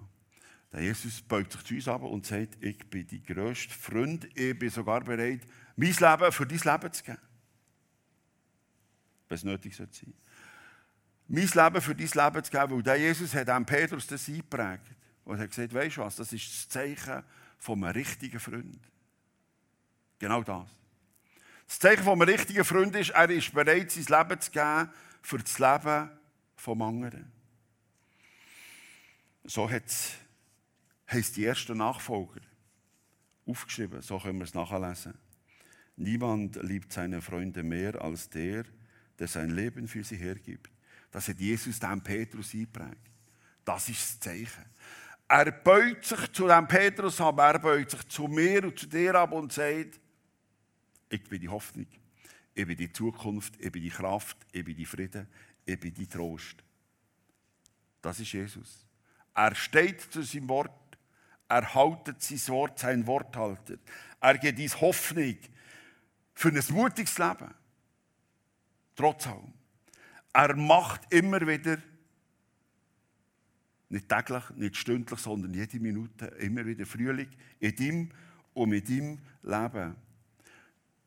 Der 0.72 0.82
Jesus 0.82 1.22
beugt 1.22 1.52
sich 1.52 1.62
zu 1.62 1.74
uns 1.74 1.86
ab 1.86 2.02
und 2.02 2.26
sagt, 2.26 2.56
ich 2.60 2.78
bin 2.90 3.06
dein 3.06 3.22
grösster 3.22 3.74
Freund, 3.74 4.28
ich 4.36 4.58
bin 4.58 4.70
sogar 4.70 5.02
bereit, 5.02 5.46
mein 5.76 5.92
Leben 5.92 6.32
für 6.32 6.46
dein 6.46 6.58
Leben 6.58 6.92
zu 6.92 7.04
geben. 7.04 7.18
Wenn 9.28 9.36
es 9.36 9.44
nötig 9.44 9.76
sein 9.76 9.88
sollte. 9.92 10.12
Mein 11.28 11.46
Leben 11.46 11.80
für 11.80 11.94
dein 11.94 12.24
Leben 12.24 12.44
zu 12.44 12.50
geben, 12.50 12.70
weil 12.72 12.82
der 12.82 12.96
Jesus 12.96 13.34
hat 13.34 13.48
einem 13.48 13.64
Petrus 13.64 14.08
das 14.08 14.28
eingeprägt. 14.28 14.90
Und 15.24 15.38
hat 15.38 15.48
gesagt, 15.48 15.72
weißt 15.72 15.96
du 15.96 16.00
was, 16.00 16.16
das 16.16 16.32
ist 16.32 16.48
das 16.48 16.68
Zeichen 16.68 17.22
von 17.58 17.82
einem 17.82 17.94
richtigen 17.94 18.40
Freund. 18.40 18.80
Genau 20.18 20.42
das. 20.42 20.68
Das 21.66 21.78
Zeichen 21.78 22.08
einem 22.08 22.22
richtigen 22.22 22.64
Freund 22.64 22.94
ist, 22.96 23.10
er 23.10 23.30
ist 23.30 23.52
bereit, 23.52 23.90
sein 23.90 24.04
Leben 24.04 24.40
zu 24.40 24.50
geben 24.50 24.90
für 25.22 25.38
das 25.38 25.58
Leben 25.58 26.10
vom 26.56 26.82
anderen. 26.82 27.32
So 29.44 29.68
heisst 29.68 31.36
die 31.36 31.44
ersten 31.44 31.78
Nachfolger. 31.78 32.40
Aufgeschrieben, 33.46 34.00
so 34.00 34.18
können 34.18 34.38
wir 34.38 34.44
es 34.44 34.54
nachlesen. 34.54 35.14
Niemand 35.96 36.56
liebt 36.62 36.92
seine 36.92 37.20
Freunde 37.20 37.62
mehr 37.62 38.00
als 38.00 38.28
der, 38.30 38.64
der 39.18 39.28
sein 39.28 39.50
Leben 39.50 39.86
für 39.86 40.02
sie 40.02 40.16
hergibt. 40.16 40.70
Das 41.10 41.28
hat 41.28 41.38
Jesus 41.38 41.78
dem 41.78 42.02
Petrus 42.02 42.54
eingeprägt. 42.54 43.10
Das 43.64 43.88
ist 43.88 44.02
das 44.02 44.20
Zeichen. 44.20 44.64
Er 45.28 45.52
beut 45.52 46.04
sich 46.04 46.32
zu 46.32 46.48
dem 46.48 46.66
Petrus 46.66 47.20
ab, 47.20 47.38
er 47.38 47.58
beut 47.58 47.90
sich 47.90 48.08
zu 48.08 48.26
mir 48.26 48.64
und 48.64 48.78
zu 48.78 48.86
dir 48.86 49.14
ab 49.14 49.32
und 49.32 49.52
sagt, 49.52 50.00
ich 51.08 51.22
bin 51.24 51.40
die 51.40 51.48
Hoffnung, 51.48 51.86
ich 52.54 52.66
bin 52.66 52.76
die 52.76 52.92
Zukunft, 52.92 53.54
ich 53.58 53.70
bin 53.70 53.82
die 53.82 53.90
Kraft, 53.90 54.36
ich 54.52 54.64
bin 54.64 54.76
die 54.76 54.86
Frieden, 54.86 55.26
ich 55.64 55.78
bin 55.78 55.94
die 55.94 56.06
Trost. 56.06 56.62
Das 58.00 58.20
ist 58.20 58.32
Jesus. 58.32 58.86
Er 59.34 59.54
steht 59.54 60.00
zu 60.00 60.22
seinem 60.22 60.48
Wort, 60.48 60.98
er 61.48 61.74
haltet 61.74 62.22
sein 62.22 62.48
Wort, 62.48 62.78
sein 62.78 63.06
Worthalter. 63.06 63.76
Er 64.20 64.38
gibt 64.38 64.58
uns 64.58 64.80
Hoffnung 64.80 65.36
für 66.34 66.48
ein 66.48 66.62
mutiges 66.70 67.18
Leben. 67.18 67.54
Trotz 68.96 69.26
allem. 69.26 69.52
Er 70.32 70.56
macht 70.56 71.12
immer 71.12 71.40
wieder, 71.46 71.78
nicht 73.88 74.08
täglich, 74.08 74.50
nicht 74.50 74.76
stündlich, 74.76 75.20
sondern 75.20 75.54
jede 75.54 75.78
Minute, 75.78 76.26
immer 76.26 76.66
wieder 76.66 76.86
Frühling 76.86 77.28
in 77.60 77.76
ihm 77.76 78.10
und 78.52 78.70
mit 78.70 78.88
ihm 78.88 79.18
Leben. 79.42 79.96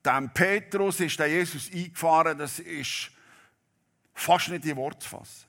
Dem 0.08 0.30
Petrus 0.30 1.02
ist 1.02 1.20
der 1.20 1.28
Jesus 1.28 1.70
eingefahren, 1.70 2.38
das 2.38 2.60
ist 2.60 3.12
fast 4.14 4.48
nicht 4.48 4.64
in 4.64 4.78
Wort 4.78 5.04
zu 5.04 5.10
fassen. 5.10 5.46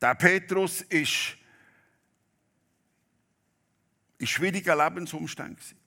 Der 0.00 0.14
Petrus 0.14 0.80
ist 0.80 1.36
in 4.16 4.26
schwierigen 4.26 4.78
Lebensumständen. 4.78 5.78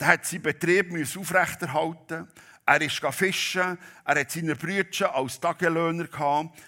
Der 0.00 0.08
hat 0.08 0.26
seinen 0.26 0.42
Betrieb 0.42 0.92
aufrechterhalten. 0.92 2.26
Er 2.66 2.80
ist 2.80 3.00
fischen. 3.12 3.78
Er 4.04 4.20
hat 4.20 4.30
seine 4.32 4.56
Brüder 4.56 5.14
als 5.14 5.38
Tagelöhner 5.38 6.08
gehabt. 6.08 6.58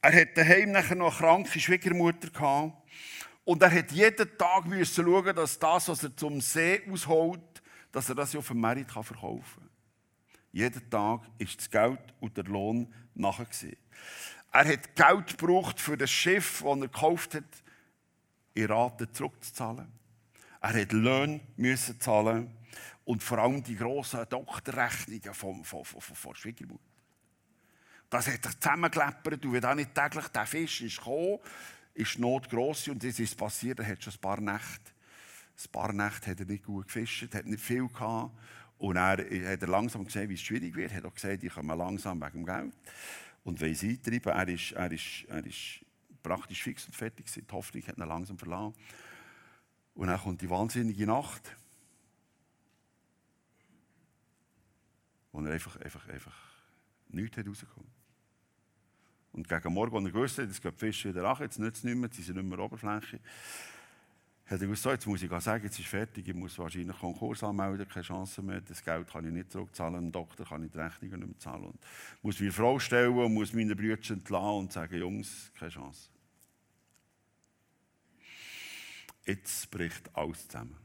Er 0.00 0.18
hat 0.18 0.34
daheim 0.34 0.72
nachher 0.72 0.94
noch 0.94 1.20
eine 1.20 1.28
kranke 1.28 1.60
Schwiegermutter 1.60 2.30
gehabt. 2.30 2.72
Und 3.44 3.62
er 3.62 3.70
hat 3.70 3.92
jeden 3.92 4.38
Tag 4.38 4.64
schauen, 4.64 5.36
dass 5.36 5.58
das, 5.58 5.88
was 5.88 6.04
er 6.04 6.16
zum 6.16 6.40
See 6.40 6.80
ausholt, 6.90 7.62
dass 7.92 8.08
er 8.08 8.14
das 8.14 8.34
auf 8.34 8.48
dem 8.48 8.60
Merit 8.60 8.90
verkaufen 8.90 9.56
kann. 9.60 9.69
Jeden 10.52 10.90
Tag 10.90 11.22
ist 11.38 11.58
das 11.58 11.70
Geld 11.70 12.00
und 12.20 12.36
der 12.36 12.44
Lohn 12.44 12.92
nachher. 13.14 13.46
Er 14.52 14.64
hat 14.66 14.96
Geld 14.96 15.38
gebraucht 15.38 15.80
für 15.80 15.96
das 15.96 16.10
Schiff, 16.10 16.62
das 16.64 16.76
er 16.76 16.88
gekauft 16.88 17.34
hat, 17.34 17.44
in 18.54 18.66
Raten 18.66 19.12
zurückzuzahlen. 19.12 19.86
Er 20.60 20.82
hat 20.82 20.92
Löhne 20.92 21.40
müssen 21.56 22.00
zahlen 22.00 22.52
und 23.04 23.22
vor 23.22 23.38
allem 23.38 23.62
die 23.62 23.76
grossen 23.76 24.26
Doktorrechnungen 24.28 25.34
von, 25.34 25.64
von, 25.64 25.84
von, 25.84 26.00
von, 26.00 26.34
Schwiegermutter. 26.34 26.82
Das 28.10 28.26
hat 28.26 28.44
sich 28.44 28.58
zusammengeleppert 28.58 29.44
und 29.44 29.52
wenn 29.52 29.60
dann 29.60 29.76
nicht 29.76 29.94
täglich 29.94 30.26
der 30.28 30.46
Fisch 30.46 30.82
ist 30.82 30.98
gekommen, 30.98 31.38
ist 31.94 32.16
die 32.16 32.20
Not 32.20 32.50
gross 32.50 32.88
und 32.88 33.02
das 33.02 33.18
ist 33.20 33.36
passiert, 33.36 33.78
er 33.78 33.86
hat 33.86 34.02
schon 34.02 34.12
ein 34.12 34.20
paar 34.20 34.40
Nächte, 34.40 34.90
ein 35.62 35.72
paar 35.72 35.92
Nächte 35.92 36.30
hat 36.30 36.40
er 36.40 36.46
nicht 36.46 36.64
gut 36.64 36.86
gefischt, 36.86 37.32
hat 37.34 37.46
nicht 37.46 37.62
viel 37.62 37.86
gehabt 37.86 38.32
und 38.80 38.96
er 38.96 39.18
hat 39.52 39.62
er 39.62 39.68
langsam 39.68 40.04
gesehen, 40.04 40.28
wie 40.28 40.34
es 40.34 40.40
schwierig 40.40 40.74
wird, 40.74 40.90
er 40.90 40.98
hat 40.98 41.04
auch 41.04 41.14
gesagt, 41.14 41.44
ich 41.44 41.52
komme 41.52 41.74
langsam 41.74 42.20
wegen 42.20 42.44
dem 42.44 42.46
Geld. 42.46 42.72
Und 43.44 43.60
wenn 43.60 43.74
sie 43.74 43.90
eintreiben, 43.90 44.32
er 44.32 44.48
ist, 44.48 44.72
er 44.72 44.90
ist, 44.90 45.24
er 45.28 45.46
ist 45.46 45.84
praktisch 46.22 46.62
fix 46.62 46.86
und 46.86 46.96
fertig 46.96 47.26
die 47.26 47.52
Hoffnung 47.52 47.86
hat 47.86 47.98
ihn 47.98 48.08
langsam 48.08 48.38
verlassen. 48.38 48.74
Und 49.94 50.08
dann 50.08 50.18
kommt 50.18 50.40
die 50.40 50.48
wahnsinnige 50.48 51.06
Nacht 51.06 51.56
wo 55.32 55.40
er 55.40 55.52
einfach, 55.52 55.76
einfach, 55.76 56.08
einfach 56.08 56.36
nichts 57.08 57.36
hat 57.36 57.46
rausgekommen. 57.46 57.90
Und 59.32 59.48
gegen 59.48 59.72
Morgen, 59.72 59.96
als 59.96 60.04
er 60.04 60.10
gewusst 60.10 60.38
hat, 60.38 60.48
es 60.48 60.60
geht 60.60 60.74
Fische 60.74 61.10
wieder 61.10 61.22
nach, 61.22 61.40
jetzt 61.40 61.58
nützt 61.58 61.78
es 61.78 61.84
nicht 61.84 61.96
mehr, 61.96 62.10
sie 62.12 62.22
sind 62.22 62.36
nicht 62.36 62.48
mehr 62.48 62.58
Oberfläche, 62.58 63.20
hat 64.50 64.60
er 64.60 64.66
gesagt, 64.66 64.94
jetzt 64.94 65.06
muss 65.06 65.22
ich 65.22 65.30
sagen, 65.30 65.64
jetzt 65.64 65.78
ist 65.78 65.86
fertig, 65.86 66.26
ich 66.26 66.34
muss 66.34 66.58
wahrscheinlich 66.58 66.98
Konkurs 66.98 67.44
anmelden, 67.44 67.88
keine 67.88 68.04
Chance 68.04 68.42
mehr, 68.42 68.60
das 68.60 68.84
Geld 68.84 69.08
kann 69.08 69.24
ich 69.24 69.32
nicht 69.32 69.52
zurückzahlen, 69.52 70.06
dem 70.06 70.12
Doktor 70.12 70.44
kann 70.44 70.64
ich 70.64 70.72
die 70.72 70.78
Rechnungen 70.78 71.20
nicht 71.20 71.28
mehr 71.28 71.38
zahlen. 71.38 71.66
Und 71.66 71.78
muss 72.22 72.40
meine 72.40 72.50
Frau 72.50 72.80
stellen 72.80 73.16
und 73.16 73.32
muss 73.32 73.52
meine 73.52 73.76
Brüder 73.76 74.10
entlassen 74.10 74.58
und 74.58 74.72
sagen, 74.72 74.98
Jungs, 74.98 75.52
keine 75.56 75.70
Chance. 75.70 76.08
Jetzt 79.24 79.70
bricht 79.70 80.10
alles 80.16 80.48
zusammen. 80.48 80.76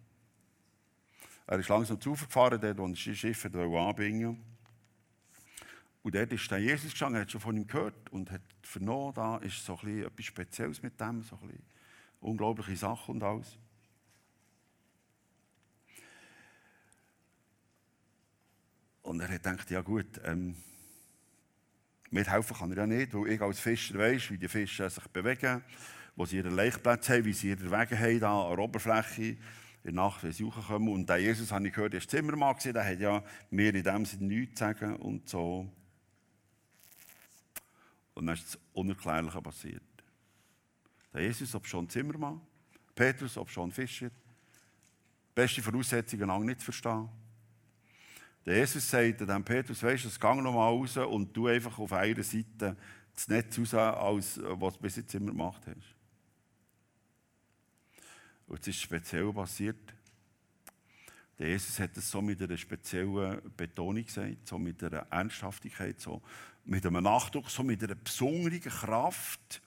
Er 1.47 1.57
ist 1.57 1.69
langsam 1.69 1.99
zu 1.99 2.11
gefahren, 2.11 2.61
dort, 2.61 2.77
wo 2.77 2.85
er 2.85 2.89
das 2.89 2.99
Schiff 2.99 3.45
anbringen 3.45 4.43
Und 6.03 6.13
dort 6.13 6.31
ist 6.31 6.51
der 6.51 6.59
Jesus 6.59 6.91
gestanden, 6.91 7.15
er 7.15 7.21
hat 7.21 7.31
schon 7.31 7.41
von 7.41 7.57
ihm 7.57 7.65
gehört 7.65 8.11
und 8.11 8.29
hat 8.29 8.41
vernommen, 8.61 9.13
da 9.15 9.37
ist 9.37 9.65
so 9.65 9.73
etwas 9.73 10.25
Spezielles 10.25 10.83
mit 10.83 10.99
dem, 11.01 11.23
so 11.23 11.35
ein 11.41 11.74
unglaubliche 12.19 12.75
Sachen 12.75 13.15
und 13.15 13.23
alles. 13.23 13.57
Und 19.01 19.19
er 19.19 19.29
hat 19.29 19.43
gedacht, 19.43 19.69
ja 19.69 19.81
gut, 19.81 20.19
ähm, 20.23 20.55
mithelfen 22.09 22.57
kann 22.57 22.71
er 22.71 22.77
ja 22.77 22.87
nicht, 22.87 23.13
weil 23.13 23.27
ich 23.27 23.41
als 23.41 23.59
Fischer 23.59 23.99
weiß, 23.99 24.31
wie 24.31 24.37
die 24.37 24.47
Fische 24.47 24.89
sich 24.89 25.07
bewegen, 25.09 25.63
wo 26.15 26.25
sie 26.25 26.37
ihren 26.37 26.55
Laichplatz 26.55 27.09
haben, 27.09 27.25
wie 27.25 27.33
sie 27.33 27.49
ihre 27.49 27.69
Wege 27.69 27.99
haben 27.99 28.19
da 28.19 28.41
an 28.43 28.55
der 28.55 28.59
Oberfläche 28.59 29.21
in 29.23 29.37
der 29.83 29.93
Nacht, 29.93 30.23
wenn 30.23 30.31
sie 30.31 30.43
rauskommen. 30.43 30.91
Und 30.91 31.07
der 31.07 31.17
Jesus, 31.17 31.51
habe 31.51 31.67
ich 31.67 31.73
gehört, 31.73 31.93
der 31.93 32.01
Zimmermann 32.01 32.55
gewesen, 32.55 32.73
der 32.73 32.85
hat 32.85 32.99
ja 32.99 33.23
mir 33.51 33.75
in 33.75 33.83
dem 33.83 34.05
Sinne 34.05 34.25
nichts 34.25 34.57
zu 34.57 34.65
sagen 34.65 34.95
und 34.95 35.29
so. 35.29 35.69
Und 38.15 38.25
dann 38.25 38.35
ist 38.35 38.55
das 38.55 38.59
Unerklärliche 38.73 39.41
passiert. 39.41 39.94
Der 41.15 41.23
Jesus, 41.23 41.55
ob 41.55 41.65
schon 41.65 41.87
Zimmermann, 41.87 42.41
Petrus, 42.93 43.37
ob 43.37 43.49
schon 43.49 43.71
Fischer, 43.71 44.11
beste 45.33 45.61
Voraussetzungen, 45.61 46.27
lang 46.27 46.45
nicht 46.45 46.59
zu 46.59 46.65
verstehen. 46.65 47.07
Der 48.45 48.57
Jesus 48.57 48.89
sagt 48.89 49.21
dem 49.21 49.45
Petrus, 49.45 49.81
weißt 49.81 50.03
du, 50.03 50.19
gang 50.19 50.43
noch 50.43 50.51
mal 50.51 50.67
raus 50.67 50.97
und 50.97 51.31
du 51.31 51.47
einfach 51.47 51.79
auf 51.79 51.93
einer 51.93 52.21
Seite 52.21 52.75
das 53.13 53.29
Netz 53.29 53.57
raus, 53.57 53.73
als 53.73 54.41
was 54.43 54.73
du 54.73 54.79
bis 54.81 54.97
jetzt 54.97 55.15
immer 55.15 55.31
gemacht 55.31 55.61
hast. 55.65 55.95
Und 58.47 58.59
es 58.59 58.67
ist 58.67 58.81
speziell 58.81 59.31
passiert. 59.31 59.93
Der 61.39 61.47
Jesus 61.47 61.79
hat 61.79 61.95
es 61.95 62.11
so 62.11 62.21
mit 62.21 62.41
einer 62.41 62.57
speziellen 62.57 63.41
Betonung 63.55 64.03
gesagt, 64.03 64.49
so 64.49 64.59
mit 64.59 64.83
einer 64.83 65.07
Ernsthaftigkeit, 65.09 65.97
so 65.97 66.21
mit 66.65 66.85
einem 66.85 67.05
Nachdruck, 67.05 67.49
so 67.49 67.63
mit 67.63 67.81
einer 67.81 67.95
besonderen 67.95 68.59
Kraft, 68.59 69.61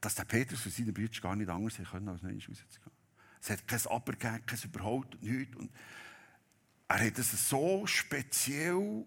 dass 0.00 0.14
der 0.14 0.24
Petrus 0.24 0.64
und 0.64 0.74
seine 0.74 0.92
Brüder 0.92 1.20
gar 1.20 1.36
nicht 1.36 1.48
anders 1.48 1.76
können, 1.90 2.08
als 2.08 2.22
nicht 2.22 2.48
rauszugehen. 2.48 2.92
Es 3.42 3.50
hat 3.50 3.66
kein 3.66 3.80
Aber 3.86 4.12
gegeben, 4.12 4.46
kein 4.46 4.58
Überholt, 4.64 5.22
nichts. 5.22 5.56
Und 5.56 5.70
er 6.88 7.06
hat 7.06 7.18
es 7.18 7.48
so 7.48 7.86
speziell 7.86 9.06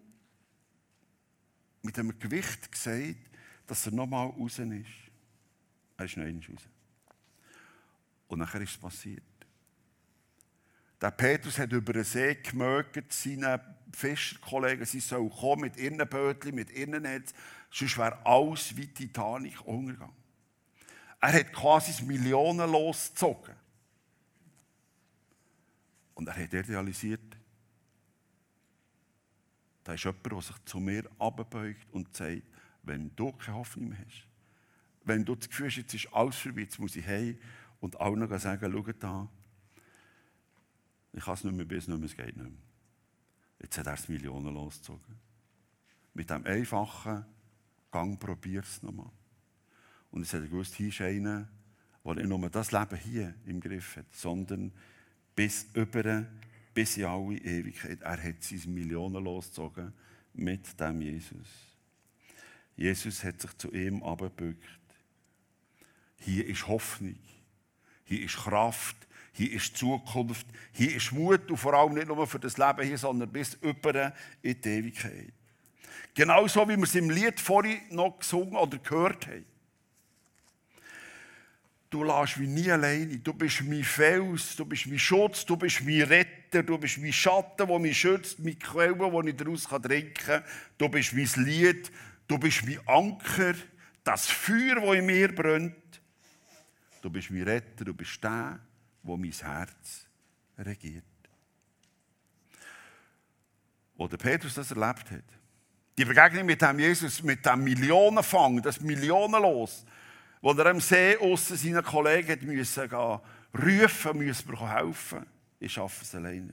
mit 1.82 1.98
einem 1.98 2.18
Gewicht 2.18 2.70
gesagt, 2.70 3.30
dass 3.66 3.86
er 3.86 3.92
nochmal 3.92 4.28
raus 4.28 4.58
ist. 4.58 4.86
Er 5.96 6.04
ist 6.04 6.16
noch 6.16 6.24
einmal 6.24 6.44
raus. 6.50 6.62
Und 8.28 8.38
nachher 8.38 8.60
ist 8.60 8.70
es 8.70 8.78
passiert. 8.78 9.22
Der 11.00 11.10
Petrus 11.10 11.58
hat 11.58 11.72
über 11.72 11.92
den 11.92 12.04
See 12.04 12.34
gemögt, 12.36 13.12
seinen 13.12 13.60
Fischerkollegen, 13.92 14.86
sie 14.86 15.00
sollen 15.00 15.30
kommen 15.30 15.62
mit 15.62 15.76
ihren 15.76 15.98
Bötchen, 16.08 16.54
mit 16.54 16.70
ihren 16.70 17.02
Netz, 17.02 17.34
sonst 17.70 17.98
wäre 17.98 18.24
alles 18.24 18.76
wie 18.76 18.86
Titanic 18.86 19.60
untergegangen. 19.66 20.23
Er 21.24 21.32
hat 21.32 21.54
quasi 21.54 21.90
das 21.90 22.02
Millionenlos 22.02 23.08
gezogen. 23.08 23.54
Und 26.12 26.28
er 26.28 26.36
hat 26.36 26.52
realisiert, 26.52 27.38
da 29.84 29.94
ist 29.94 30.04
jemand, 30.04 30.26
der 30.26 30.42
sich 30.42 30.64
zu 30.66 30.80
mir 30.80 31.10
abbeugt 31.18 31.86
und 31.92 32.14
sagt, 32.14 32.42
wenn 32.82 33.10
du 33.16 33.32
keine 33.32 33.56
Hoffnung 33.56 33.88
mehr 33.88 33.98
hast, 34.06 34.26
wenn 35.04 35.24
du 35.24 35.34
das 35.34 35.48
Gefühl 35.48 35.68
hast, 35.68 35.76
jetzt 35.76 35.94
ist 35.94 36.12
alles 36.12 36.36
vorbei, 36.36 36.60
jetzt 36.60 36.78
muss 36.78 36.94
ich 36.94 37.06
heim 37.06 37.38
und 37.80 37.98
allen 37.98 38.38
sagen, 38.38 38.70
schau 38.70 38.92
da, 38.92 39.28
ich 41.14 41.24
kann 41.24 41.34
es 41.34 41.44
nicht 41.44 41.56
mehr, 41.56 41.64
bis 41.64 41.88
nicht 41.88 41.98
mehr, 41.98 42.06
es 42.06 42.14
geht 42.14 42.36
nicht 42.36 42.50
mehr. 42.50 42.62
Jetzt 43.62 43.78
hat 43.78 43.86
er 43.86 43.92
das 43.92 44.10
Millionen 44.10 44.52
losgezogen. 44.52 45.18
Mit 46.12 46.28
dem 46.28 46.44
einfachen 46.44 47.24
Gang 47.90 48.20
probier 48.20 48.60
es 48.60 48.82
nochmal. 48.82 49.10
Und 50.14 50.22
es 50.22 50.32
hat 50.32 50.42
gewusst, 50.42 50.74
hier 50.74 50.88
ist 50.88 51.00
einer, 51.00 51.48
der 52.04 52.14
nicht 52.14 52.28
nur 52.28 52.50
das 52.50 52.70
Leben 52.70 52.96
hier 52.96 53.34
im 53.46 53.60
Griff 53.60 53.96
hat, 53.96 54.06
sondern 54.12 54.72
bis 55.34 55.66
über, 55.74 56.24
bis 56.72 56.96
in 56.96 57.04
alle 57.04 57.36
Ewigkeit. 57.38 58.00
Er 58.02 58.22
hat 58.22 58.42
sein 58.42 58.72
Millionen 58.72 59.24
losgezogen 59.24 59.92
mit 60.34 60.78
dem 60.78 61.00
Jesus. 61.00 61.48
Jesus 62.76 63.24
hat 63.24 63.40
sich 63.40 63.56
zu 63.56 63.72
ihm 63.72 64.02
abgebückt 64.02 64.80
hier 66.24 66.46
ist 66.46 66.66
Hoffnung. 66.66 67.18
Hier 68.04 68.24
ist 68.24 68.36
Kraft. 68.36 68.96
Hier 69.32 69.52
ist 69.52 69.76
Zukunft. 69.76 70.46
Hier 70.72 70.96
ist 70.96 71.12
Mut. 71.12 71.50
Und 71.50 71.56
vor 71.58 71.74
allem 71.74 71.94
nicht 71.94 72.06
nur 72.06 72.26
für 72.26 72.38
das 72.38 72.56
Leben 72.56 72.82
hier, 72.82 72.96
sondern 72.96 73.30
bis 73.30 73.54
über 73.54 74.12
in 74.40 74.60
die 74.60 74.68
Ewigkeit. 74.68 75.32
Genauso 76.14 76.66
wie 76.68 76.76
wir 76.76 76.84
es 76.84 76.94
im 76.94 77.10
Lied 77.10 77.40
vorhin 77.40 77.80
noch 77.90 78.18
gesungen 78.18 78.56
oder 78.56 78.78
gehört 78.78 79.26
haben. 79.26 79.44
Du 81.94 82.02
lässt 82.02 82.38
mich 82.38 82.48
nie 82.48 82.70
alleine. 82.72 83.18
Du 83.18 83.32
bist 83.32 83.62
mein 83.62 83.84
Fels, 83.84 84.56
du 84.56 84.64
bist 84.64 84.86
mein 84.88 84.98
Schutz, 84.98 85.46
du 85.46 85.56
bist 85.56 85.80
mein 85.84 86.02
Retter, 86.02 86.64
du 86.64 86.76
bist 86.76 86.98
mein 86.98 87.12
Schatten, 87.12 87.68
der 87.68 87.78
mich 87.78 88.00
schützt, 88.00 88.40
meine 88.40 88.56
Quelle, 88.56 88.98
wo 88.98 89.22
ich 89.22 89.36
daraus 89.36 89.68
trinken 89.68 90.12
kann. 90.12 90.44
Du 90.76 90.88
bist 90.88 91.12
mein 91.12 91.28
Lied, 91.44 91.92
du 92.26 92.36
bist 92.36 92.66
mein 92.66 92.80
Anker, 92.88 93.54
das 94.02 94.26
Feuer, 94.26 94.80
das 94.80 94.96
in 94.96 95.06
mir 95.06 95.32
brennt. 95.32 96.00
Du 97.00 97.10
bist 97.10 97.30
mein 97.30 97.42
Retter, 97.42 97.84
du 97.84 97.94
bist 97.94 98.22
der, 98.24 98.58
wo 99.04 99.16
mein 99.16 99.30
Herz 99.30 100.08
regiert. 100.58 101.04
Wo 103.96 104.08
der 104.08 104.16
Petrus 104.16 104.54
das 104.54 104.72
erlebt 104.72 105.12
hat, 105.12 105.24
die 105.96 106.04
Begegnung 106.04 106.44
mit 106.44 106.60
dem 106.60 106.76
Jesus, 106.80 107.22
mit 107.22 107.46
dem 107.46 107.62
Millionenfang, 107.62 108.60
das 108.62 108.80
Millionenlos, 108.80 109.86
wo 110.44 110.52
er 110.52 110.66
am 110.66 110.78
See 110.78 111.16
aussen 111.16 111.56
seinen 111.56 111.82
Kollegen 111.82 112.46
müssen 112.46 112.86
gehen, 112.86 113.20
rufen 113.54 114.18
müssen 114.18 114.50
wir 114.50 114.74
helfen. 114.74 115.24
Ich 115.58 115.72
schaffe 115.72 116.04
es 116.04 116.14
alleine. 116.14 116.52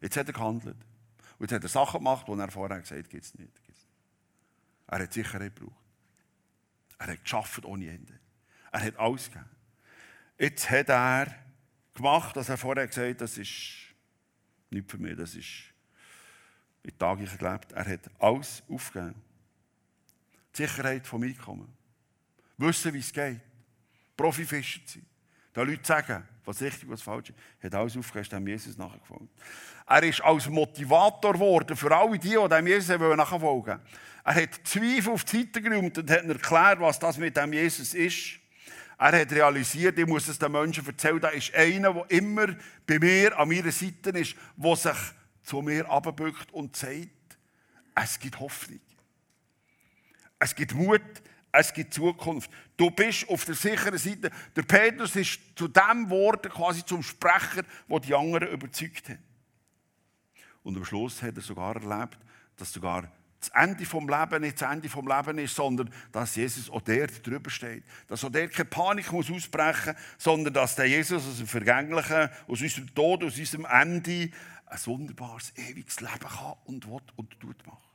Jetzt 0.00 0.16
hat 0.16 0.28
er 0.28 0.32
gehandelt. 0.32 0.78
Und 1.38 1.50
jetzt 1.50 1.52
hat 1.52 1.62
er 1.62 1.68
Sachen 1.68 1.98
gemacht, 1.98 2.26
die 2.26 2.32
er 2.32 2.50
vorher 2.50 2.80
gesagt 2.80 3.04
hat, 3.04 3.10
gibt 3.10 3.22
es 3.22 3.34
nicht. 3.34 3.52
Er 4.86 5.00
hat 5.00 5.12
Sicherheit 5.12 5.54
gebraucht. 5.54 5.76
Er 6.96 7.08
hat 7.08 7.22
geschafft 7.22 7.66
ohne 7.66 7.90
Ende. 7.90 8.18
Er 8.70 8.80
hat 8.82 8.98
alles 8.98 9.26
gegeben. 9.26 9.50
Jetzt 10.38 10.70
hat 10.70 10.88
er 10.88 11.34
gemacht, 11.92 12.34
was 12.34 12.48
er 12.48 12.56
vorher 12.56 12.86
gesagt 12.86 13.10
hat, 13.10 13.20
das 13.20 13.36
ist 13.36 13.94
nicht 14.70 14.90
für 14.90 14.96
mich, 14.96 15.18
das 15.18 15.34
ist 15.34 15.64
in 16.82 16.96
Tagen 16.96 17.26
gelebt. 17.26 17.72
Er 17.72 17.84
hat 17.84 18.10
alles 18.18 18.62
aufgegeben. 18.70 19.22
Die 20.54 20.62
Sicherheit 20.62 21.06
vom 21.06 21.22
Einkommen 21.24 21.81
wissen, 22.62 22.92
wie 22.94 22.98
es 22.98 23.12
geht, 23.12 23.40
Profifischer 24.16 24.80
sein, 24.86 25.06
da 25.52 25.62
Leute 25.62 25.84
sagen, 25.84 26.26
was 26.44 26.60
richtig, 26.60 26.88
was 26.88 27.02
falsch 27.02 27.30
ist, 27.30 27.38
hat 27.62 27.74
alles 27.74 27.96
aufgehört, 27.96 28.32
dem 28.32 28.46
Jesus 28.46 28.76
nachgefolgt. 28.76 29.28
Er 29.86 30.02
ist 30.02 30.20
als 30.22 30.48
Motivator 30.48 31.34
geworden 31.34 31.76
für 31.76 31.94
alle 31.94 32.18
die, 32.18 32.30
die 32.30 32.48
dem 32.48 32.66
Jesus 32.66 32.98
nachfolgen 32.98 33.40
wollen. 33.42 33.80
Er 34.24 34.34
hat 34.34 34.60
Zweifel 34.64 35.12
auf 35.12 35.24
die 35.24 35.38
Seite 35.38 35.60
geräumt 35.60 35.98
und 35.98 36.10
hat 36.10 36.24
erklärt, 36.24 36.80
was 36.80 36.98
das 36.98 37.18
mit 37.18 37.36
dem 37.36 37.52
Jesus 37.52 37.94
ist. 37.94 38.38
Er 38.98 39.20
hat 39.20 39.32
realisiert, 39.32 39.98
ich 39.98 40.06
muss 40.06 40.28
es 40.28 40.38
den 40.38 40.52
Menschen 40.52 40.86
erzählen, 40.86 41.20
da 41.20 41.28
ist 41.30 41.52
einer, 41.54 41.92
der 41.92 42.10
immer 42.10 42.46
bei 42.86 42.98
mir, 43.00 43.36
an 43.36 43.48
meiner 43.48 43.72
Seite 43.72 44.10
ist, 44.10 44.36
der 44.56 44.76
sich 44.76 44.98
zu 45.42 45.60
mir 45.60 45.90
abbückt 45.90 46.52
und 46.52 46.76
sagt, 46.76 47.08
es 47.94 48.18
gibt 48.18 48.38
Hoffnung. 48.38 48.80
Es 50.38 50.54
gibt 50.54 50.74
Mut, 50.74 51.00
es 51.52 51.72
gibt 51.72 51.92
Zukunft. 51.92 52.50
Du 52.76 52.90
bist 52.90 53.28
auf 53.28 53.44
der 53.44 53.54
sicheren 53.54 53.98
Seite. 53.98 54.30
Der 54.56 54.62
Petrus 54.62 55.14
ist 55.16 55.38
zu 55.54 55.68
dem 55.68 56.08
Wort 56.08 56.48
quasi 56.50 56.84
zum 56.84 57.02
Sprecher, 57.02 57.62
wo 57.86 57.98
die 57.98 58.14
anderen 58.14 58.48
überzeugt 58.48 59.10
haben. 59.10 59.18
Und 60.62 60.76
am 60.76 60.84
Schluss 60.84 61.22
hat 61.22 61.36
er 61.36 61.42
sogar 61.42 61.76
erlebt, 61.76 62.18
dass 62.56 62.72
sogar 62.72 63.12
das 63.38 63.50
Ende 63.50 63.84
vom 63.84 64.08
Leben 64.08 64.40
nicht 64.40 64.60
das 64.60 64.70
Ende 64.70 64.88
vom 64.88 65.06
Leben 65.06 65.38
ist, 65.38 65.54
sondern 65.54 65.90
dass 66.12 66.36
Jesus 66.36 66.70
auch 66.70 66.80
der 66.80 67.08
drüber 67.08 67.50
steht. 67.50 67.82
Dass 68.06 68.24
auch 68.24 68.30
der 68.30 68.48
keine 68.48 68.66
Panik 68.66 69.12
muss 69.12 69.30
ausbrechen 69.30 69.94
muss, 69.94 70.24
sondern 70.24 70.54
dass 70.54 70.76
der 70.76 70.86
Jesus 70.86 71.26
aus 71.26 71.38
dem 71.38 71.48
Vergänglichen, 71.48 72.30
aus 72.46 72.60
unserem 72.60 72.94
Tod, 72.94 73.24
aus 73.24 73.36
unserem 73.36 73.66
Ende 73.66 74.30
ein 74.66 74.86
wunderbares, 74.86 75.52
ewiges 75.56 76.00
Leben 76.00 76.20
kann 76.20 76.54
und 76.64 76.86
will 76.86 77.00
und 77.16 77.40
tut 77.40 77.66
machen. 77.66 77.91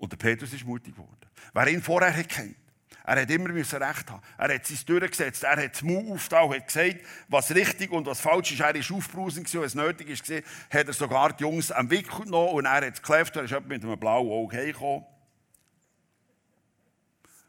Und 0.00 0.10
der 0.10 0.16
Petrus 0.16 0.52
ist 0.54 0.64
mutig 0.64 0.94
geworden. 0.94 1.14
Wer 1.52 1.68
ihn 1.68 1.82
vorher 1.82 2.24
kennt, 2.24 2.56
er 3.04 3.20
hat 3.20 3.30
immer 3.30 3.54
Recht 3.54 3.74
haben. 3.74 4.22
Er 4.38 4.54
hat 4.54 4.66
sich 4.66 4.84
durchgesetzt. 4.86 5.42
Er 5.44 5.56
hat 5.62 5.74
das 5.74 5.82
Mund 5.82 6.10
aufgetan, 6.10 6.50
hat 6.50 6.66
gesagt, 6.66 7.00
was 7.28 7.54
richtig 7.54 7.90
und 7.90 8.06
was 8.06 8.20
falsch 8.20 8.52
ist. 8.52 8.60
Er 8.60 8.74
war 8.74 8.96
aufbrausend, 8.96 9.52
es 9.52 9.74
nötig 9.74 10.08
war, 10.08 10.42
hat 10.70 10.86
er 10.86 10.92
sogar 10.94 11.32
die 11.34 11.42
Jungs 11.42 11.70
am 11.70 11.90
Wickel 11.90 12.24
genommen 12.24 12.54
und 12.54 12.64
er 12.64 12.72
hat 12.72 12.94
es 12.94 13.02
gekläfft. 13.02 13.36
Er 13.36 13.44
ist 13.44 13.52
mit 13.66 13.84
einem 13.84 14.00
blauen 14.00 14.30
Auge 14.30 14.56
heimgekommen. 14.56 15.04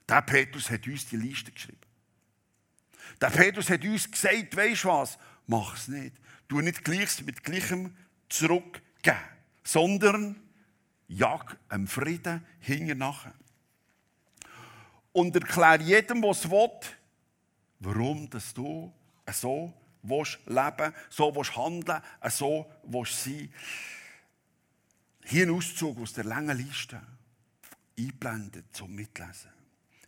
Der 0.09 0.21
Petrus 0.23 0.69
hat 0.69 0.85
uns 0.87 1.05
die 1.07 1.15
Liste 1.15 1.53
geschrieben. 1.53 1.79
Der 3.21 3.29
Petrus 3.29 3.69
hat 3.69 3.83
uns 3.85 4.11
gesagt, 4.11 4.57
weisst 4.57 4.83
was, 4.83 5.17
mach 5.47 5.77
es 5.77 5.87
nicht. 5.87 6.15
Du 6.49 6.59
nicht 6.59 6.83
gleichs 6.83 7.21
mit 7.21 7.45
gleichem 7.45 7.95
zurückgeben, 8.27 9.17
sondern 9.63 10.35
jag 11.11 11.57
einem 11.69 11.87
Frieden 11.87 12.45
hinten 12.59 12.97
nachher. 12.97 13.33
Und 15.11 15.35
erkläre 15.35 15.83
jedem, 15.83 16.23
was 16.23 16.49
will, 16.49 16.69
warum 17.79 18.29
dass 18.29 18.53
du 18.53 18.93
so 19.31 19.73
willst 20.03 20.39
leben 20.47 20.93
so 21.09 21.35
willst 21.35 21.55
handeln 21.55 22.01
so 22.29 22.65
willst 22.83 23.23
sein 23.23 23.53
Hier 25.25 25.45
ein 25.45 25.51
Auszug 25.51 25.99
aus 25.99 26.13
der 26.13 26.23
langen 26.23 26.57
Liste. 26.57 27.01
Einblendet 27.99 28.65
zum 28.71 28.95
Mitlesen. 28.95 29.51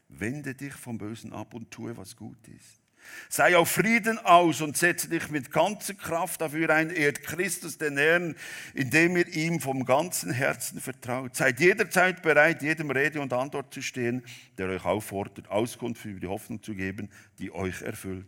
Wende 0.08 0.56
dich 0.56 0.74
vom 0.74 0.98
Bösen 0.98 1.34
ab 1.34 1.54
und 1.54 1.70
tue, 1.70 1.96
was 1.96 2.16
gut 2.16 2.48
ist. 2.48 2.83
Sei 3.30 3.58
auf 3.58 3.72
Frieden 3.72 4.20
aus 4.20 4.62
und 4.62 4.78
setze 4.78 5.10
dich 5.10 5.30
mit 5.30 5.52
ganzer 5.52 5.94
Kraft 5.94 6.42
dafür 6.42 6.70
ein, 6.70 6.90
ehrt 6.90 7.24
Christus 7.24 7.78
den 7.78 7.98
Herrn, 7.98 8.36
indem 8.74 9.18
ihr 9.18 9.28
ihm 9.28 9.60
vom 9.60 9.86
ganzen 9.86 10.32
Herzen 10.32 10.80
vertraut. 10.80 11.36
Seid 11.36 11.60
jederzeit 11.60 12.22
bereit, 12.22 12.62
jedem 12.62 12.92
Rede 12.92 13.22
und 13.22 13.34
Antwort 13.34 13.74
zu 13.74 13.82
stehen, 13.82 14.24
der 14.58 14.70
euch 14.70 14.86
auffordert, 14.86 15.50
Auskunft 15.50 16.06
über 16.06 16.20
die 16.20 16.28
Hoffnung 16.28 16.62
zu 16.62 16.76
geben, 16.76 17.10
die 17.40 17.52
euch 17.52 17.82
erfüllt. 17.82 18.28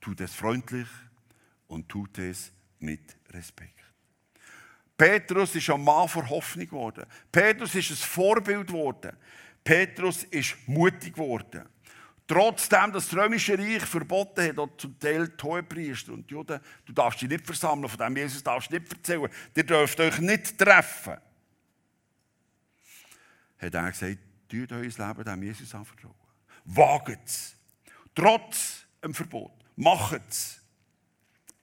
Tut 0.00 0.20
es 0.20 0.32
freundlich 0.32 0.88
und 1.66 1.88
tut 1.88 2.18
es 2.18 2.52
mit 2.78 3.16
Respekt. 3.30 3.76
Petrus 4.96 5.54
ist 5.54 5.68
ein 5.68 5.82
Mann 5.82 6.08
vor 6.08 6.28
Hoffnung 6.28 6.66
geworden. 6.66 7.04
Petrus 7.30 7.74
ist 7.74 7.90
ein 7.90 7.96
Vorbild 7.96 8.68
geworden. 8.68 9.16
Petrus 9.62 10.24
ist 10.24 10.56
mutig 10.66 11.14
geworden. 11.14 11.68
Trotzdem, 12.26 12.92
dass 12.92 13.08
das 13.08 13.16
Römische 13.16 13.56
Reich 13.56 13.84
verboten 13.84 14.48
hat, 14.48 14.58
auch 14.58 14.76
zum 14.76 14.98
Teil 14.98 15.28
die 15.28 15.42
Hohepriester 15.44 16.12
und 16.12 16.28
die 16.28 16.34
Juden, 16.34 16.60
du 16.84 16.92
darfst 16.92 17.22
dich 17.22 17.28
nicht 17.28 17.46
versammeln, 17.46 17.88
von 17.88 17.98
dem 17.98 18.16
Jesus 18.16 18.42
darfst 18.42 18.70
du 18.70 18.78
nicht 18.78 18.92
erzählen, 18.92 19.28
ihr 19.54 19.64
dürft 19.64 20.00
euch 20.00 20.18
nicht 20.18 20.58
treffen. 20.58 21.16
Hat 23.58 23.74
er 23.74 23.90
gesagt, 23.90 24.18
tut 24.48 24.72
euer 24.72 24.82
Leben 24.82 25.24
dem 25.24 25.42
Jesus 25.42 25.74
anvertrauen. 25.74 26.14
Wagt 26.64 27.26
es. 27.26 27.56
Trotz 28.14 28.86
dem 29.02 29.14
Verbot. 29.14 29.52
Macht 29.76 30.22
es. 30.28 30.60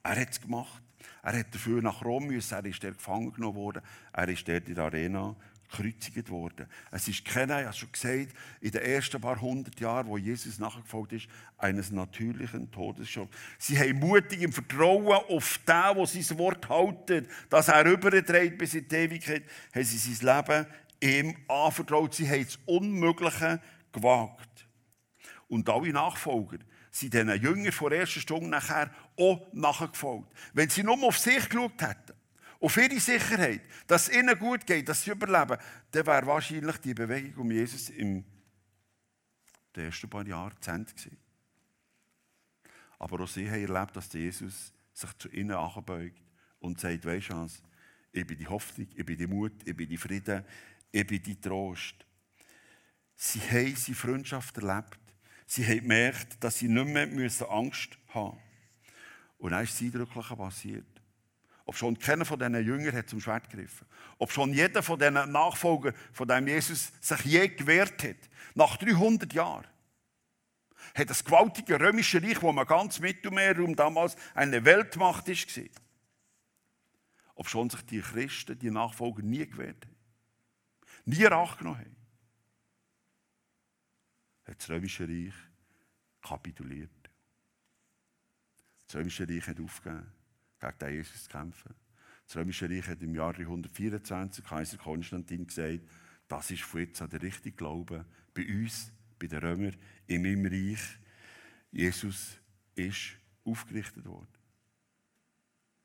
Er 0.02 0.20
hat 0.20 0.30
es 0.30 0.40
gemacht. 0.40 0.82
Er 1.22 1.38
hat 1.38 1.54
dafür 1.54 1.82
nach 1.82 2.02
Rom 2.04 2.26
müssen. 2.26 2.54
Er 2.54 2.64
ist 2.64 2.82
dort 2.82 2.96
gefangen 2.96 3.32
genommen 3.32 3.56
worden. 3.56 3.82
Er 4.12 4.28
ist 4.28 4.48
dort 4.48 4.68
in 4.68 4.74
der 4.74 4.84
Arena 4.84 5.36
gekreuzigt 5.74 6.30
worden. 6.30 6.66
Es 6.90 7.08
ist 7.08 7.24
keiner, 7.24 7.60
ich 7.60 7.66
habe 7.66 7.76
schon 7.76 7.92
gesagt, 7.92 8.34
in 8.60 8.70
den 8.70 8.82
ersten 8.82 9.20
paar 9.20 9.40
hundert 9.40 9.78
Jahren, 9.80 10.06
wo 10.06 10.18
Jesus 10.18 10.58
nachgefolgt 10.58 11.12
ist, 11.12 11.26
eines 11.58 11.90
natürlichen 11.90 12.70
Todesschocks. 12.70 13.36
Sie 13.58 13.78
haben 13.78 13.98
mutig 13.98 14.42
im 14.42 14.52
Vertrauen 14.52 15.06
auf 15.06 15.58
den, 15.66 15.96
der 15.96 16.06
sein 16.06 16.38
Wort 16.38 16.68
haltet, 16.68 17.28
dass 17.50 17.68
er 17.68 17.84
überträgt 17.86 18.58
bis 18.58 18.74
in 18.74 18.88
die 18.88 18.94
Ewigkeit, 18.94 19.44
haben 19.74 19.84
sie 19.84 20.14
sein 20.14 20.36
Leben 20.36 20.66
ihm 21.00 21.36
anvertraut. 21.48 22.14
Sie 22.14 22.28
haben 22.28 22.44
das 22.44 22.58
Unmögliche 22.66 23.60
gewagt. 23.92 24.66
Und 25.48 25.68
alle 25.68 25.92
Nachfolger 25.92 26.58
sind 26.90 27.12
diesen 27.12 27.40
Jüngern 27.40 27.72
vor 27.72 27.90
der 27.90 28.00
ersten 28.00 28.20
Stunde 28.20 28.48
nachher 28.48 28.90
auch 29.18 29.52
nachgefolgt. 29.52 30.32
Wenn 30.52 30.68
sie 30.68 30.82
nur 30.82 31.02
auf 31.02 31.18
sich 31.18 31.48
geschaut 31.48 31.80
hätten, 31.80 32.12
auf 32.64 32.78
ihre 32.78 32.98
Sicherheit, 32.98 33.60
dass 33.86 34.08
es 34.08 34.16
ihnen 34.16 34.38
gut 34.38 34.66
geht, 34.66 34.88
dass 34.88 35.02
sie 35.02 35.10
überleben, 35.10 35.58
dann 35.90 36.06
wäre 36.06 36.26
wahrscheinlich 36.26 36.78
die 36.78 36.94
Bewegung 36.94 37.42
um 37.42 37.50
Jesus 37.50 37.90
im 37.90 38.24
ersten 39.74 40.08
paar 40.08 40.26
Jahren 40.26 40.54
zu 40.62 40.70
Ende 40.70 40.90
gewesen. 40.90 41.18
Aber 42.98 43.20
auch 43.20 43.28
sie 43.28 43.50
haben 43.50 43.60
erlebt, 43.60 43.94
dass 43.94 44.10
Jesus 44.10 44.72
sich 44.94 45.18
zu 45.18 45.28
ihnen 45.28 45.50
anbeugt 45.50 46.22
und 46.60 46.80
sagt, 46.80 47.04
weisst 47.04 47.28
du 47.28 47.34
was, 47.34 47.62
ich 48.12 48.26
bin 48.26 48.38
die 48.38 48.46
Hoffnung, 48.46 48.88
ich 48.94 49.04
bin 49.04 49.18
die 49.18 49.26
Mut, 49.26 49.52
ich 49.66 49.76
bin 49.76 49.86
die 49.86 49.98
Frieden, 49.98 50.42
ich 50.90 51.06
bin 51.06 51.22
die 51.22 51.38
Trost. 51.38 51.96
Sie 53.14 53.40
haben 53.40 53.76
seine 53.76 53.94
Freundschaft 53.94 54.56
erlebt. 54.56 55.00
Sie 55.46 55.66
haben 55.66 55.80
gemerkt, 55.80 56.42
dass 56.42 56.60
sie 56.60 56.68
nicht 56.68 56.86
mehr 56.86 57.50
Angst 57.50 57.98
haben 58.08 58.30
müssen. 58.30 58.42
Und 59.36 59.50
dann 59.50 59.64
ist 59.64 59.74
das 59.74 59.82
Eindrückliche 59.82 60.36
passiert. 60.36 60.93
Ob 61.66 61.76
schon 61.76 61.98
keiner 61.98 62.24
von 62.24 62.38
diesen 62.38 62.64
Jüngern 62.64 62.94
hat 62.94 63.08
zum 63.08 63.20
Schwert 63.20 63.48
gegriffen. 63.48 63.86
Ob 64.18 64.30
schon 64.30 64.52
jeder 64.52 64.82
von 64.82 64.98
diesen 64.98 65.14
Nachfolgern 65.32 65.94
von 66.12 66.28
dem 66.28 66.46
Jesus 66.46 66.92
sich 67.00 67.20
je 67.20 67.48
gewehrt 67.48 68.02
hat. 68.02 68.16
Nach 68.54 68.76
300 68.76 69.32
Jahren 69.32 69.66
hat 70.94 71.10
das 71.10 71.24
gewaltige 71.24 71.80
römische 71.80 72.22
Reich, 72.22 72.42
wo 72.42 72.52
man 72.52 72.66
ganz 72.66 73.00
Mittelmeerraum 73.00 73.74
damals 73.74 74.16
eine 74.34 74.64
Weltmacht 74.64 75.28
ist. 75.28 75.58
Ob 77.34 77.48
schon 77.48 77.70
sich 77.70 77.82
die 77.86 78.00
Christen, 78.00 78.58
die 78.58 78.70
Nachfolger 78.70 79.22
nie 79.22 79.46
gewehrt 79.46 79.84
haben. 79.84 79.96
Nie 81.06 81.24
Rache 81.24 81.58
genommen 81.58 81.78
haben. 81.78 81.96
Hat 84.44 84.58
das 84.58 84.68
römische 84.68 85.08
Reich 85.08 85.34
kapituliert. 86.20 86.90
Das 88.86 88.96
Römische 88.96 89.28
Reich 89.28 89.46
hat 89.46 89.60
aufgegeben, 89.60 90.12
gegen 90.72 90.78
den 90.78 90.94
Jesus 90.96 91.24
zu 91.24 91.28
kämpfen. 91.30 91.74
Das 92.26 92.36
Römische 92.36 92.68
Reich 92.68 92.88
hat 92.88 93.02
im 93.02 93.14
Jahr 93.14 93.32
324 93.32 94.44
Kaiser 94.44 94.78
Konstantin 94.78 95.46
gesagt, 95.46 95.80
das 96.28 96.50
ist 96.50 96.62
von 96.62 96.80
jetzt 96.80 97.00
an 97.02 97.10
der 97.10 97.22
richtige 97.22 97.56
Glaube. 97.56 98.04
Bei 98.32 98.46
uns, 98.46 98.90
bei 99.18 99.26
den 99.26 99.38
Römern, 99.38 99.76
in 100.06 100.22
meinem 100.22 100.46
Reich. 100.46 100.98
Jesus 101.70 102.38
ist 102.74 103.16
aufgerichtet 103.44 104.04
worden. 104.06 104.28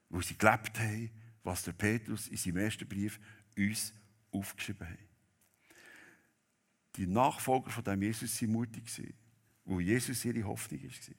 Wo 0.09 0.21
sie 0.21 0.37
gelebt 0.37 0.79
haben, 0.79 1.11
was 1.43 1.63
der 1.63 1.73
Petrus 1.73 2.27
in 2.27 2.37
seinem 2.37 2.57
ersten 2.57 2.87
Brief 2.87 3.19
uns 3.57 3.93
aufgeschrieben 4.31 4.87
hat. 4.87 4.97
Die 6.95 7.07
Nachfolger 7.07 7.69
von 7.69 7.83
dem 7.83 8.01
Jesus 8.01 8.41
waren 8.41 8.51
mutig, 8.51 8.85
weil 9.65 9.81
Jesus 9.81 10.25
ihre 10.25 10.43
Hoffnung 10.43 10.83
war. 10.83 11.15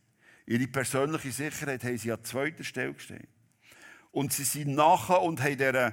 Ihre 0.47 0.67
persönliche 0.67 1.31
Sicherheit 1.31 1.85
haben 1.85 1.99
sie 1.99 2.13
an 2.13 2.25
zweiter 2.25 2.65
Stelle 2.65 2.95
gestellt. 2.95 3.29
Und 4.13 4.33
sie 4.33 4.45
sind 4.45 4.75
nachher 4.75 5.23
und 5.23 5.41
haben 5.43 5.93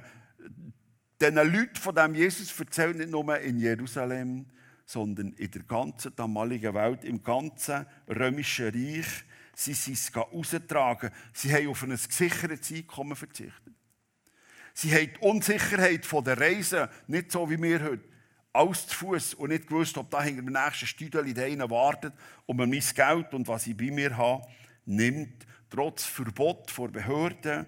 diesen 1.20 1.36
Leuten 1.36 1.76
von 1.76 1.94
dem 1.94 2.14
Jesus 2.14 2.58
erzählt, 2.58 2.96
nicht 2.96 3.10
nur 3.10 3.38
in 3.38 3.58
Jerusalem, 3.58 4.46
sondern 4.84 5.32
in 5.34 5.50
der 5.50 5.62
ganzen 5.64 6.16
damaligen 6.16 6.74
Welt, 6.74 7.04
im 7.04 7.22
ganzen 7.22 7.86
römischen 8.08 8.70
Reich. 8.70 9.24
Sie 9.54 9.74
sind 9.74 9.94
es 9.94 10.14
austragen. 10.14 11.10
Sie 11.32 11.52
haben 11.52 11.68
auf 11.68 11.82
ein 11.82 11.90
gesichertes 11.90 12.70
Einkommen 12.70 13.16
verzichtet. 13.16 13.74
Sie 14.72 14.94
haben 14.94 15.10
die 15.12 15.26
Unsicherheit 15.26 16.06
der 16.24 16.40
Reise, 16.40 16.88
nicht 17.08 17.32
so 17.32 17.50
wie 17.50 17.60
wir 17.60 17.82
heute, 17.82 18.04
alles 18.52 18.86
zu 18.86 18.96
Fuß 18.96 19.34
und 19.34 19.50
nicht 19.50 19.66
gewusst, 19.66 19.98
ob 19.98 20.10
da 20.10 20.22
hinter 20.22 20.42
dem 20.42 20.52
nächsten 20.52 20.86
Stüdeli 20.86 21.34
der 21.34 21.70
wartet 21.70 22.14
und 22.46 22.56
man 22.56 22.70
mein 22.70 22.82
Geld 22.94 23.34
und 23.34 23.46
was 23.48 23.66
ich 23.66 23.76
bei 23.76 23.90
mir 23.90 24.16
habe, 24.16 24.46
nimmt. 24.84 25.46
Trotz 25.68 26.04
Verbot 26.04 26.70
vor 26.70 26.88
Behörden 26.88 27.66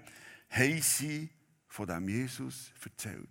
haben 0.51 0.83
sie 0.83 1.31
von 1.69 1.87
dem 1.87 2.09
Jesus 2.09 2.73
erzählt. 2.85 3.29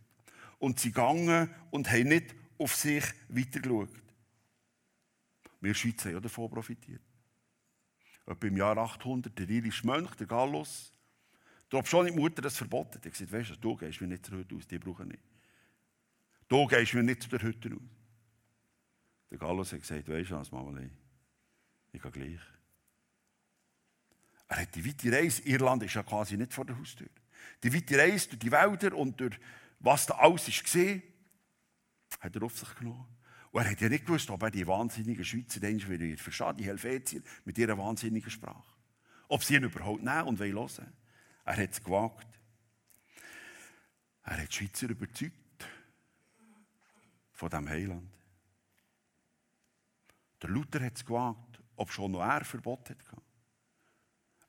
Und 0.57 0.79
sie 0.79 0.91
gingen 0.91 1.53
und 1.71 1.89
haben 1.89 2.07
nicht 2.07 2.35
auf 2.57 2.75
sich 2.75 3.03
weitergeschaut. 3.29 3.89
Wir 5.61 5.73
Schweizer 5.73 6.09
haben 6.09 6.15
ja 6.15 6.19
davon 6.21 6.49
profitiert. 6.49 7.01
Etwa 8.25 8.47
im 8.47 8.57
Jahr 8.57 8.77
800 8.77 9.37
der 9.37 9.49
irische 9.49 9.85
Mönch, 9.85 10.15
der 10.15 10.27
Gallus, 10.27 10.93
da 11.69 11.83
schon 11.85 12.05
die 12.07 12.11
Mutter 12.11 12.41
das 12.41 12.57
verboten. 12.57 12.99
Er 13.03 13.11
gesagt, 13.11 13.31
weißt 13.31 13.51
du, 13.51 13.55
du 13.55 13.75
gehst 13.75 14.01
mir 14.01 14.07
nicht 14.07 14.25
zur 14.25 14.37
Hütte 14.37 14.55
aus, 14.55 14.67
die 14.67 14.79
brauchen 14.79 15.09
nicht. 15.09 15.23
Du 16.47 16.65
gehst 16.67 16.93
mir 16.93 17.03
nicht 17.03 17.23
zu 17.23 17.29
der 17.29 17.41
Hütte 17.41 17.69
aus. 17.73 17.81
Der 19.29 19.37
Gallus 19.37 19.71
hat 19.71 19.81
gesagt, 19.81 20.07
weißt 20.07 20.31
du 20.31 20.35
was, 20.35 20.51
Mama, 20.51 20.79
ich 21.91 22.01
gehe 22.01 22.11
gleich. 22.11 22.39
Er 24.49 24.61
hat 24.61 24.75
die 24.75 24.85
weite 24.85 25.11
Reise, 25.11 25.43
Irland 25.43 25.83
ist 25.83 25.93
ja 25.93 26.03
quasi 26.03 26.35
nicht 26.35 26.53
vor 26.53 26.65
der 26.65 26.77
Haustür. 26.77 27.07
Die 27.63 27.73
weite 27.73 27.97
Reise 27.97 28.29
durch 28.29 28.39
die 28.39 28.51
Wälder 28.51 28.97
und 28.97 29.19
durch 29.19 29.39
was 29.79 30.07
da 30.07 30.15
alles 30.15 30.47
ist 30.47 30.63
gesehen, 30.63 31.01
hat 32.19 32.35
er 32.35 32.43
auf 32.43 32.57
sich 32.57 32.75
genommen. 32.75 33.07
Und 33.51 33.61
er 33.61 33.71
hat 33.71 33.79
ja 33.79 33.87
nicht 33.87 34.05
gewusst, 34.05 34.29
ob 34.29 34.41
er 34.43 34.51
die 34.51 34.67
wahnsinnigen 34.67 35.23
Schweizer 35.23 35.59
Menschen 35.59 35.89
wieder 35.89 36.17
versteht, 36.17 36.59
die 36.59 36.65
Helvetier, 36.65 37.21
mit 37.45 37.57
ihrer 37.57 37.77
wahnsinnigen 37.77 38.29
Sprache. 38.29 38.75
Ob 39.27 39.43
sie 39.43 39.55
ihn 39.55 39.63
überhaupt 39.63 40.03
nehmen 40.03 40.23
und 40.23 40.39
hören 40.39 40.93
Er 41.45 41.57
hat 41.57 41.71
es 41.71 41.83
gewagt. 41.83 42.27
Er 44.23 44.41
hat 44.41 44.49
die 44.49 44.55
Schweizer 44.55 44.89
überzeugt 44.89 45.33
von 47.31 47.49
diesem 47.49 47.69
Heiland. 47.69 48.11
Der 50.41 50.49
Luther 50.49 50.83
hat 50.83 50.97
es 50.97 51.05
gewagt, 51.05 51.61
ob 51.75 51.91
schon 51.91 52.11
noch 52.11 52.21
er 52.21 52.43
Verbot 52.43 52.89
hat. 52.89 52.97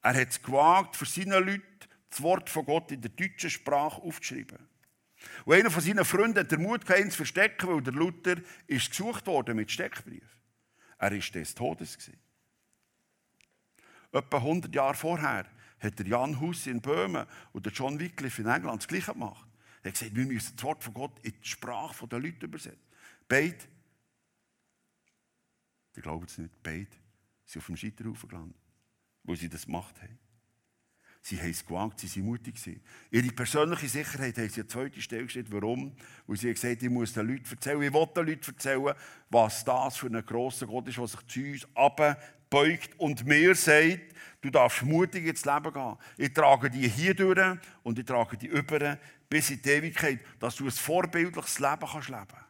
Er 0.03 0.15
hat 0.15 0.29
es 0.29 0.43
gewagt, 0.43 0.97
für 0.97 1.05
seine 1.05 1.39
Leute 1.39 1.63
das 2.09 2.23
Wort 2.23 2.51
von 2.51 2.65
Gott 2.65 2.91
in 2.91 3.01
der 3.01 3.11
deutschen 3.11 3.51
Sprache 3.51 4.01
aufzuschreiben. 4.03 4.59
Und 5.45 5.55
einer 5.55 5.71
von 5.71 5.83
seinen 5.83 6.05
Freunden 6.05 6.39
hat 6.39 6.51
den 6.51 6.63
Mut 6.63 6.87
gehabt, 6.87 7.01
ihn 7.01 7.11
zu 7.11 7.19
verstecken, 7.19 7.69
weil 7.69 7.83
der 7.83 7.93
Luther 7.93 8.37
ist 8.67 8.91
gesucht 8.91 9.27
worden 9.27 9.57
mit 9.57 9.71
Steckbrief. 9.71 10.25
Er 10.99 11.13
war 11.13 11.19
des 11.19 11.55
Todes. 11.55 11.99
Gewesen. 11.99 12.19
Etwa 14.13 14.37
100 14.39 14.75
Jahre 14.75 14.95
vorher 14.95 15.47
hat 15.79 15.99
der 15.99 16.07
Jan 16.07 16.41
Hus 16.41 16.67
in 16.67 16.81
Böhmen 16.81 17.27
und 17.53 17.67
John 17.73 17.99
Wycliffe 17.99 18.43
in 18.43 18.49
England 18.49 18.83
das 18.83 18.89
Gleiche 18.89 19.13
gemacht. 19.13 19.47
Er 19.83 19.89
hat 19.89 19.99
gesagt, 19.99 20.15
wir 20.15 20.27
müssen 20.27 20.57
das 20.57 20.65
Wort 20.65 20.85
von 20.85 20.95
Gott 20.95 21.19
in 21.23 21.33
die 21.33 21.49
Sprache 21.49 22.07
der 22.07 22.19
Leute 22.19 22.47
übersetzen. 22.47 22.81
Beide, 23.29 23.57
die 25.97 26.01
glauben 26.01 26.27
es 26.27 26.37
nicht, 26.37 26.63
beide 26.63 26.89
sind 27.47 27.61
auf 27.61 27.67
dem 27.67 27.77
Scheiterhaufen 27.77 28.29
gelandet, 28.29 28.60
wo 29.31 29.37
sie 29.37 29.49
das 29.49 29.65
gemacht 29.65 29.95
haben. 30.03 30.19
Sie 31.23 31.39
haben 31.39 31.51
es 31.51 31.65
gewagt, 31.65 32.01
sie 32.01 32.09
waren 32.17 32.25
mutig. 32.25 32.57
Ihre 33.13 33.29
persönliche 33.29 33.89
Sicherheit 33.89 34.37
haben 34.37 34.49
sie 34.49 34.63
an 34.63 34.69
zweite 34.69 35.01
Stelle 35.01 35.23
gestellt. 35.23 35.47
Warum? 35.51 35.95
Weil 36.27 36.37
sie 36.37 36.53
gesagt 36.53 36.83
haben, 36.83 36.87
ich 36.87 36.91
muss 36.91 37.13
den 37.13 37.29
Leuten 37.29 37.49
erzählen, 37.49 37.81
ich 37.81 37.93
will 37.93 38.07
den 38.07 38.27
Leuten 38.27 38.51
erzählen, 38.51 38.95
was 39.29 39.65
das 39.65 39.99
für 39.99 40.09
ein 40.09 40.27
grosser 40.27 40.67
Gott 40.67 40.89
ist, 40.89 40.99
der 40.99 41.07
sich 41.07 41.27
zu 41.29 41.41
uns 41.41 41.77
abbeugt 41.77 42.99
und 42.99 43.25
mir 43.25 43.55
sagt, 43.55 44.17
du 44.41 44.51
darfst 44.51 44.83
mutig 44.83 45.25
ins 45.25 45.45
Leben 45.45 45.73
gehen. 45.73 45.97
Ich 46.17 46.33
trage 46.33 46.69
die 46.69 46.89
hier 46.89 47.15
durch 47.15 47.59
und 47.85 48.01
ich 48.01 48.07
trage 48.07 48.37
die 48.37 48.49
über 48.49 48.99
bis 49.29 49.51
in 49.51 49.63
die 49.63 49.69
Ewigkeit, 49.69 50.19
dass 50.41 50.57
du 50.57 50.65
ein 50.65 50.73
vorbildliches 50.73 51.61
Leben 51.61 51.87
kannst 51.87 52.09
leben 52.09 52.27
kannst. 52.27 52.47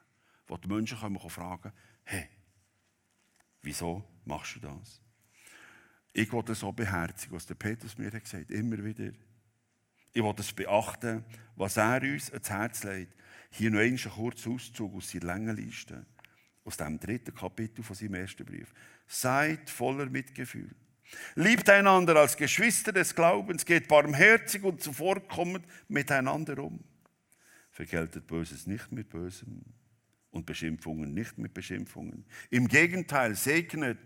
Wo 0.46 0.56
die 0.56 0.68
Menschen 0.68 0.98
können 0.98 1.20
fragen, 1.20 1.72
hey, 2.04 2.26
wieso 3.60 4.02
machst 4.24 4.56
du 4.56 4.60
das? 4.60 5.02
Ich 6.12 6.32
will 6.32 6.42
das 6.42 6.60
so 6.60 6.72
beherzigen, 6.72 7.34
was 7.36 7.46
der 7.46 7.54
Petrus 7.54 7.96
mir 7.96 8.10
hat 8.10 8.24
gesagt 8.24 8.50
immer 8.50 8.82
wieder. 8.84 9.12
Ich 10.12 10.22
will 10.22 10.34
das 10.34 10.52
beachten, 10.52 11.24
was 11.56 11.76
er 11.76 12.02
uns 12.02 12.32
ans 12.32 12.50
Herz 12.50 12.82
legt. 12.84 13.14
Hier 13.50 13.70
noch 13.70 13.80
einen 13.80 13.98
kurzen 13.98 14.54
Auszug 14.54 14.94
aus 14.94 15.10
seiner 15.10 15.26
Längenliste, 15.26 16.04
aus 16.64 16.76
dem 16.76 16.98
dritten 16.98 17.34
Kapitel 17.34 17.82
von 17.82 17.96
seinem 17.96 18.14
ersten 18.14 18.44
Brief. 18.44 18.72
Seid 19.06 19.70
voller 19.70 20.06
Mitgefühl. 20.06 20.70
Liebt 21.34 21.68
einander 21.68 22.16
als 22.16 22.36
Geschwister 22.36 22.92
des 22.92 23.14
Glaubens, 23.14 23.64
geht 23.64 23.88
barmherzig 23.88 24.62
und 24.62 24.82
zuvorkommend 24.82 25.64
miteinander 25.88 26.58
um. 26.58 26.82
Vergeltet 27.70 28.26
Böses 28.26 28.66
nicht 28.66 28.92
mit 28.92 29.10
Bösem 29.10 29.62
und 30.30 30.46
Beschimpfungen 30.46 31.12
nicht 31.12 31.38
mit 31.38 31.54
Beschimpfungen. 31.54 32.24
Im 32.50 32.68
Gegenteil, 32.68 33.34
segnet 33.34 33.98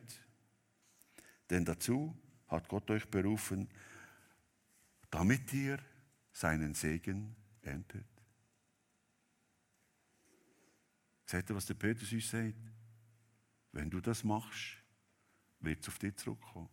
denn 1.50 1.64
dazu 1.64 2.16
hat 2.48 2.68
Gott 2.68 2.90
euch 2.90 3.08
berufen, 3.08 3.68
damit 5.10 5.52
ihr 5.52 5.78
seinen 6.32 6.74
Segen 6.74 7.36
erntet. 7.62 8.06
Seht 11.26 11.50
ihr, 11.50 11.56
was 11.56 11.66
der 11.66 11.74
Petrus 11.74 12.12
uns 12.12 12.30
sagt? 12.30 12.54
Wenn 13.72 13.90
du 13.90 14.00
das 14.00 14.22
machst, 14.24 14.76
wird 15.60 15.80
es 15.80 15.88
auf 15.88 15.98
dich 15.98 16.16
zurückkommen. 16.16 16.68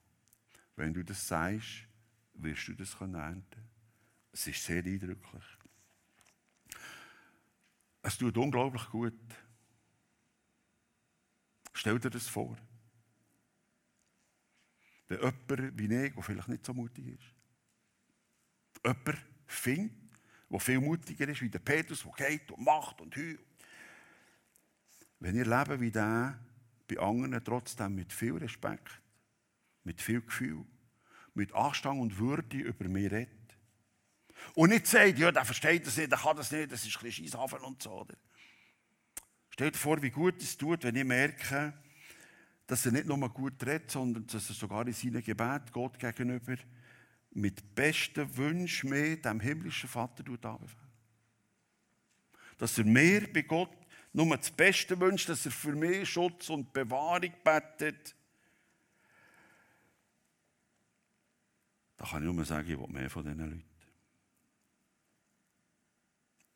Wenn 0.75 0.93
du 0.93 1.03
das 1.03 1.27
sagst, 1.27 1.87
wirst 2.33 2.67
du 2.67 2.73
das 2.73 2.93
ernten 2.99 3.69
Es 4.31 4.47
ist 4.47 4.63
sehr 4.63 4.83
eindrücklich. 4.83 5.43
Es 8.01 8.17
tut 8.17 8.37
unglaublich 8.37 8.89
gut. 8.89 9.13
Stell 11.73 11.99
dir 11.99 12.09
das 12.09 12.27
vor. 12.27 12.57
Wenn 15.11 15.19
jemand 15.19 15.77
wie 15.77 16.05
ich, 16.05 16.13
der 16.13 16.23
vielleicht 16.23 16.47
nicht 16.47 16.65
so 16.65 16.73
mutig 16.73 17.05
ist, 17.05 17.35
jemand 18.85 19.17
findet, 19.45 19.91
der 20.49 20.59
viel 20.59 20.79
mutiger 20.79 21.27
ist 21.27 21.41
wie 21.41 21.49
der 21.49 21.59
Petrus, 21.59 22.05
der 22.17 22.29
geht 22.29 22.49
und 22.49 22.63
macht 22.63 23.01
und 23.01 23.13
heult. 23.17 23.39
Wenn 25.19 25.35
ihr 25.35 25.45
leben 25.45 25.81
wie 25.81 25.91
der, 25.91 26.39
bei 26.87 26.97
anderen 26.97 27.43
trotzdem 27.43 27.95
mit 27.95 28.13
viel 28.13 28.37
Respekt, 28.37 29.01
mit 29.83 30.01
viel 30.01 30.21
Gefühl, 30.21 30.63
mit 31.33 31.53
Anstand 31.53 31.99
und 31.99 32.17
Würde 32.17 32.57
über 32.57 32.87
mich 32.87 33.11
redet. 33.11 33.57
Und 34.55 34.69
nicht 34.69 34.87
sagt, 34.87 35.19
ja, 35.19 35.29
der 35.31 35.43
versteht 35.43 35.85
das 35.85 35.97
nicht, 35.97 36.09
der 36.09 36.19
kann 36.19 36.37
das 36.37 36.51
nicht, 36.51 36.71
das 36.71 36.85
ist 36.85 36.95
ein 36.95 37.03
bisschen 37.03 37.25
Scheisshafen 37.25 37.59
und 37.59 37.83
so. 37.83 37.91
Oder? 37.91 38.15
Stellt 39.49 39.75
vor, 39.75 40.01
wie 40.01 40.09
gut 40.09 40.41
es 40.41 40.55
tut, 40.57 40.83
wenn 40.83 40.95
ich 40.95 41.03
merke, 41.03 41.73
dass 42.71 42.85
er 42.85 42.93
nicht 42.93 43.05
nur 43.05 43.17
gut 43.27 43.61
redet, 43.65 43.91
sondern 43.91 44.25
dass 44.27 44.47
er 44.47 44.55
sogar 44.55 44.87
in 44.87 44.93
seinem 44.93 45.21
Gebet 45.21 45.73
Gott 45.73 45.99
gegenüber 45.99 46.55
mit 47.31 47.75
besten 47.75 48.37
Wünschen 48.37 48.91
mehr 48.91 49.17
dem 49.17 49.41
himmlischen 49.41 49.89
Vater 49.89 50.23
anbefehlt. 50.25 50.77
Dass 52.57 52.77
er 52.77 52.85
mehr 52.85 53.27
bei 53.27 53.41
Gott 53.41 53.75
nur 54.13 54.37
das 54.37 54.49
Beste 54.51 54.97
wünscht, 54.97 55.27
dass 55.27 55.45
er 55.45 55.51
für 55.51 55.75
mehr 55.75 56.05
Schutz 56.05 56.49
und 56.49 56.71
Bewahrung 56.71 57.33
betet. 57.43 58.15
Da 61.97 62.05
kann 62.05 62.25
ich 62.25 62.33
nur 62.33 62.45
sagen, 62.45 62.71
ich 62.71 62.79
will 62.79 62.87
mehr 62.87 63.09
von 63.09 63.23
diesen 63.25 63.37
Leuten. 63.37 63.63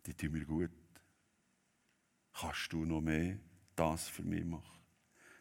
Die 0.06 0.14
tun 0.14 0.32
mir 0.32 0.46
gut. 0.46 0.72
Kannst 2.32 2.72
du 2.72 2.86
noch 2.86 3.02
mehr 3.02 3.38
das 3.76 4.08
für 4.08 4.24
mich 4.24 4.46
machen? 4.46 4.75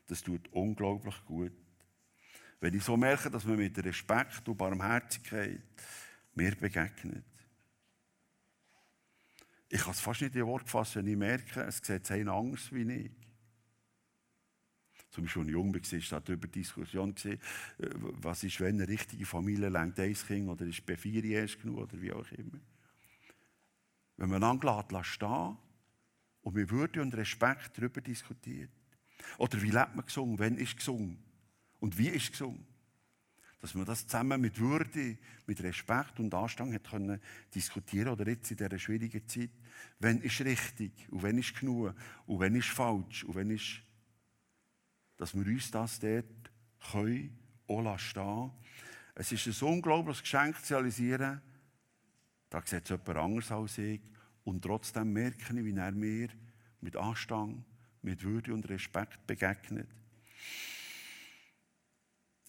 Das 0.06 0.22
tut 0.22 0.48
unglaublich 0.52 1.24
gut. 1.24 1.52
Wenn 2.60 2.74
ich 2.74 2.84
so 2.84 2.96
merke, 2.96 3.30
dass 3.30 3.44
man 3.44 3.56
mit 3.56 3.76
Respekt 3.84 4.48
und 4.48 4.56
Barmherzigkeit 4.56 5.62
mir 6.34 6.54
begegnet. 6.56 7.24
Ich 9.68 9.80
kann 9.80 9.92
es 9.92 10.00
fast 10.00 10.22
nicht 10.22 10.36
in 10.36 10.46
Wort 10.46 10.68
fassen, 10.68 11.02
wenn 11.02 11.12
ich 11.12 11.16
merke, 11.16 11.62
es 11.62 11.78
sieht 11.78 12.10
einer 12.10 12.32
anders 12.32 12.72
wie 12.72 12.90
ich. 12.90 13.10
Zum 15.10 15.24
Beispiel, 15.24 15.42
als 15.42 15.48
ich 15.48 15.52
jung 15.52 15.74
war, 15.74 16.10
war 16.10 16.20
darüber 16.20 16.48
Diskussion, 16.48 17.14
was 17.78 18.44
ist, 18.44 18.60
wenn 18.60 18.76
eine 18.76 18.88
richtige 18.88 19.26
Familie 19.26 19.68
lenkt 19.68 20.00
ein 20.00 20.14
Kind 20.14 20.48
oder 20.48 20.64
ist 20.64 20.84
bei 20.84 20.96
vier 20.96 21.24
erst 21.24 21.60
genug 21.60 21.78
oder 21.78 22.00
wie 22.00 22.12
auch 22.12 22.30
immer. 22.32 22.60
Wenn 24.16 24.30
man 24.30 24.60
lässt 24.60 25.06
stehen 25.06 25.56
und 26.42 26.54
mit 26.54 26.70
Würde 26.70 27.00
und 27.00 27.14
Respekt 27.14 27.78
darüber 27.78 28.00
diskutiert. 28.00 28.70
Oder 29.38 29.60
wie 29.62 29.70
lebt 29.70 29.94
man 29.94 30.04
gesungen, 30.04 30.38
wann 30.38 30.56
ist 30.56 30.76
gesungen 30.76 31.18
und 31.80 31.96
wie 31.98 32.08
ist 32.08 32.30
gesungen. 32.30 32.66
Dass 33.60 33.74
man 33.74 33.86
das 33.86 34.06
zusammen 34.06 34.40
mit 34.40 34.58
Würde, 34.58 35.16
mit 35.46 35.62
Respekt 35.62 36.20
und 36.20 36.34
Anstand 36.34 36.74
hat 36.74 36.90
können 36.90 37.20
diskutieren 37.54 38.08
oder 38.08 38.28
jetzt 38.28 38.50
in 38.50 38.58
dieser 38.58 38.78
schwierigen 38.78 39.26
Zeit, 39.26 39.50
wenn 39.98 40.20
ist 40.20 40.40
richtig 40.42 40.92
und 41.10 41.22
wenn 41.22 41.38
ist 41.38 41.58
genug 41.58 41.94
und 42.26 42.40
wenn 42.40 42.54
ist 42.56 42.68
falsch 42.68 43.24
und 43.24 43.34
wenn 43.34 43.50
ist 43.50 43.82
dass 45.16 45.34
wir 45.34 45.46
uns 45.46 45.70
das 45.70 46.00
dort 46.00 46.24
können, 46.90 47.38
auch 47.66 47.98
stehen 47.98 48.50
Es 49.14 49.32
ist 49.32 49.62
ein 49.62 49.68
unglaubliches 49.68 50.22
Geschenk 50.22 50.62
zu 50.64 50.74
realisieren, 50.74 51.40
da 52.50 52.60
sieht 52.64 52.84
es 52.84 52.90
jemand 52.90 53.16
anders 53.16 53.50
als 53.50 53.78
ich. 53.78 54.00
Und 54.44 54.62
trotzdem 54.62 55.12
merke 55.12 55.38
ich, 55.38 55.64
wie 55.64 55.74
er 55.74 55.92
mir 55.92 56.28
mit 56.80 56.96
Anstand, 56.96 57.64
mit 58.04 58.22
Würde 58.22 58.52
und 58.52 58.68
Respekt 58.68 59.26
begegnet. 59.26 59.88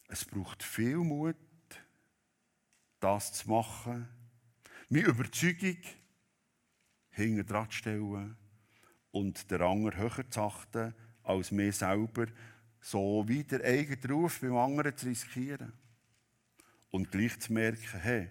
Es 0.07 0.25
braucht 0.25 0.61
viel 0.61 0.97
Mut, 0.97 1.35
das 2.99 3.33
zu 3.33 3.49
machen, 3.49 4.07
meine 4.89 5.07
Überzeugung 5.07 5.77
hinter 7.09 7.69
zu 7.69 7.77
stellen 7.77 8.35
und 9.11 9.49
den 9.49 9.61
anderen 9.61 9.97
höher 9.97 10.29
zu 10.29 10.41
achten 10.41 10.93
als 11.23 11.51
mir 11.51 11.71
selber 11.71 12.27
so 12.81 13.23
wie 13.27 13.43
der 13.43 13.63
eigene 13.63 14.13
Ruf 14.13 14.41
beim 14.41 14.57
anderen 14.57 14.95
zu 14.95 15.07
riskieren. 15.07 15.73
Und 16.91 17.11
gleich 17.11 17.39
zu 17.39 17.51
merken, 17.51 17.99
hey, 17.99 18.29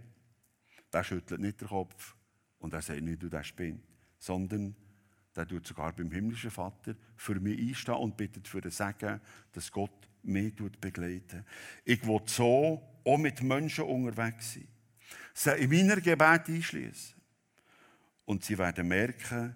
der 0.92 1.02
schüttelt 1.02 1.40
nicht 1.40 1.60
den 1.60 1.68
Kopf 1.68 2.14
und 2.58 2.72
er 2.72 2.82
sagt 2.82 3.02
nicht, 3.02 3.22
du 3.22 3.28
der 3.28 3.42
spinnt, 3.42 3.84
sondern 4.18 4.76
der 5.34 5.48
tut 5.48 5.66
sogar 5.66 5.92
beim 5.92 6.10
himmlischen 6.10 6.50
Vater 6.50 6.94
für 7.16 7.40
mich 7.40 7.58
einstehen 7.58 7.96
und 7.96 8.16
bittet 8.16 8.46
für 8.46 8.60
das 8.60 8.76
Segen, 8.76 9.20
dass 9.52 9.70
Gott 9.70 10.08
mich 10.22 10.54
begleiten 10.80 11.44
Ich 11.84 12.06
will 12.06 12.22
so 12.26 12.82
auch 13.04 13.18
mit 13.18 13.42
Menschen 13.42 13.84
unterwegs 13.84 14.54
sein. 14.54 14.68
Sie 15.34 15.50
in 15.50 15.70
meiner 15.70 16.00
Gebet 16.00 16.48
einschließen. 16.48 17.14
Und 18.24 18.44
sie 18.44 18.56
werden 18.56 18.88
merken, 18.88 19.54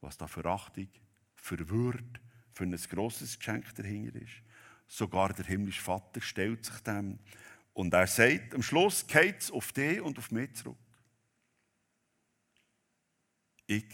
was 0.00 0.16
da 0.16 0.26
für 0.26 0.44
Achtung, 0.44 0.88
für 1.34 1.68
Würde, 1.68 2.20
für 2.52 2.64
ein 2.64 2.76
grosses 2.76 3.38
Geschenk 3.38 3.74
dahinter 3.74 4.20
ist. 4.20 4.42
Sogar 4.86 5.32
der 5.32 5.46
himmlische 5.46 5.82
Vater 5.82 6.20
stellt 6.20 6.64
sich 6.64 6.78
dem. 6.80 7.18
Und 7.72 7.92
er 7.92 8.06
sagt, 8.06 8.54
am 8.54 8.62
Schluss 8.62 9.04
geht 9.06 9.40
es 9.40 9.50
auf 9.50 9.72
dich 9.72 10.00
und 10.00 10.16
auf 10.18 10.30
mich 10.30 10.54
zurück. 10.54 10.76
Ich, 13.66 13.84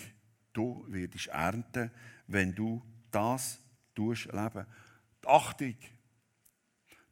du 0.52 0.84
wirst 0.88 1.28
ernten, 1.28 1.90
wenn 2.26 2.54
du 2.54 2.82
das 3.10 3.60
tust, 3.94 4.26
leben. 4.26 4.66
Die 5.22 5.28
Achtung, 5.28 5.76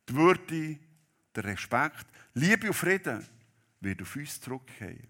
die 0.08 0.14
Würde, 0.14 0.78
der 1.34 1.44
Respekt, 1.44 2.06
Liebe 2.34 2.68
und 2.68 2.74
Frieden 2.74 3.26
wird 3.80 4.02
auf 4.02 4.16
uns 4.16 4.40
zurückkehren. 4.40 5.06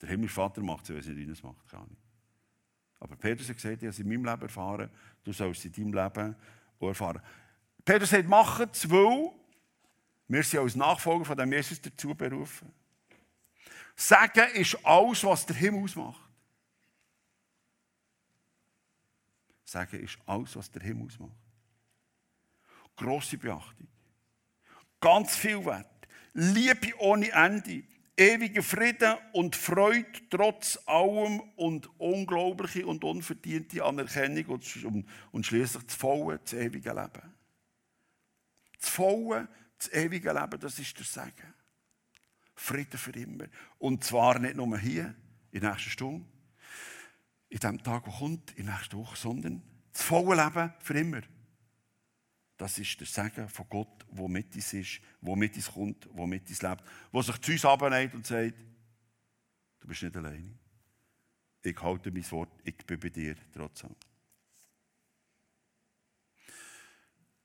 Der 0.00 0.08
himmlische 0.08 0.34
Vater 0.34 0.62
macht 0.62 0.88
es, 0.88 1.06
wenn 1.06 1.18
er 1.18 1.26
nicht 1.26 1.42
macht, 1.42 1.68
kann 1.68 1.88
nicht. 1.88 2.02
Aber 3.00 3.16
Petrus 3.16 3.48
hat 3.48 3.56
gesagt, 3.56 3.76
ich 3.76 3.82
habe 3.82 3.88
es 3.88 3.98
in 3.98 4.08
meinem 4.08 4.24
Leben 4.24 4.42
erfahren, 4.42 4.90
du 5.24 5.32
sollst 5.32 5.64
es 5.64 5.64
in 5.66 5.92
deinem 5.92 6.04
Leben 6.04 6.36
auch 6.80 6.88
erfahren. 6.88 7.22
Petrus 7.84 8.12
hat, 8.12 8.26
machen 8.26 8.68
es, 8.72 8.88
weil 8.90 9.30
wir 10.28 10.42
sind 10.42 10.60
als 10.60 10.76
Nachfolger 10.76 11.24
von 11.24 11.36
dem 11.36 11.52
Jesus 11.52 11.80
dazu 11.80 12.14
berufen. 12.14 12.72
Sagen 13.96 14.52
ist 14.54 14.84
alles, 14.84 15.24
was 15.24 15.46
der 15.46 15.56
Himmel 15.56 15.82
ausmacht. 15.82 16.27
Sagen 19.68 20.00
ist 20.00 20.16
alles, 20.24 20.56
was 20.56 20.70
der 20.70 20.80
Himmel 20.80 21.08
ausmacht. 21.08 21.36
Grosse 22.96 23.36
Beachtung. 23.36 23.86
Ganz 24.98 25.36
viel 25.36 25.62
Wert. 25.62 26.08
Liebe 26.32 26.98
ohne 26.98 27.30
Ende 27.30 27.84
ewiger 28.16 28.62
Frieden 28.62 29.18
und 29.34 29.54
Freude 29.54 30.06
trotz 30.30 30.78
allem 30.86 31.40
und 31.56 31.90
unglaubliche 32.00 32.86
und 32.86 33.04
unverdiente 33.04 33.84
Anerkennung 33.84 34.46
und, 34.46 35.06
und 35.32 35.46
schließlich 35.46 35.84
das 35.84 35.94
volle, 35.94 36.38
das 36.38 36.54
ewige 36.54 36.94
Leben. 36.94 37.34
Das 38.80 38.88
volle, 38.88 39.48
das 39.76 39.92
ewige 39.92 40.32
Leben, 40.32 40.60
das 40.60 40.78
ist 40.78 40.96
der 40.96 41.04
Segen. 41.04 41.54
Frieden 42.54 42.98
für 42.98 43.12
immer. 43.12 43.44
Und 43.76 44.02
zwar 44.02 44.38
nicht 44.38 44.56
nur 44.56 44.78
hier, 44.78 45.14
in 45.50 45.60
der 45.60 45.72
nächsten 45.72 45.90
Stunde, 45.90 46.26
in 47.48 47.58
dem 47.58 47.82
Tag, 47.82 48.04
der 48.04 48.12
kommt, 48.12 48.50
in 48.52 48.66
der 48.66 48.74
nächsten 48.74 48.98
Woche, 48.98 49.16
sondern 49.16 49.62
das 49.92 50.02
volle 50.02 50.42
Leben 50.42 50.72
für 50.80 50.98
immer. 50.98 51.22
Das 52.56 52.78
ist 52.78 52.98
der 53.00 53.06
Segen 53.06 53.48
von 53.48 53.68
Gott, 53.68 54.06
der 54.10 54.28
mit 54.28 54.54
uns 54.54 54.72
ist, 54.72 55.00
der 55.20 55.36
mit 55.36 55.56
uns 55.56 55.72
kommt, 55.72 56.04
der 56.04 56.26
mit 56.26 56.48
uns 56.48 56.62
lebt, 56.62 56.82
der 57.12 57.22
sich 57.22 57.38
zu 57.40 57.52
uns 57.52 57.64
abnimmt 57.64 58.14
und 58.14 58.26
sagt, 58.26 58.54
du 59.80 59.88
bist 59.88 60.02
nicht 60.02 60.16
alleine. 60.16 60.58
Ich 61.62 61.80
halte 61.82 62.10
mein 62.10 62.30
Wort, 62.30 62.50
ich 62.64 62.76
bin 62.78 63.00
bei 63.00 63.10
dir 63.10 63.36
trotzdem. 63.52 63.94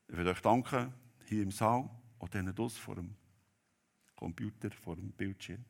Ich 0.08 0.16
will 0.16 0.28
euch 0.28 0.40
danken, 0.40 0.92
hier 1.26 1.42
im 1.42 1.50
Saal, 1.50 1.88
und 2.18 2.34
denen 2.34 2.54
draussen 2.54 2.80
vor 2.80 2.94
dem 2.96 3.14
Computer, 4.14 4.70
vor 4.70 4.96
dem 4.96 5.12
Bildschirm, 5.12 5.64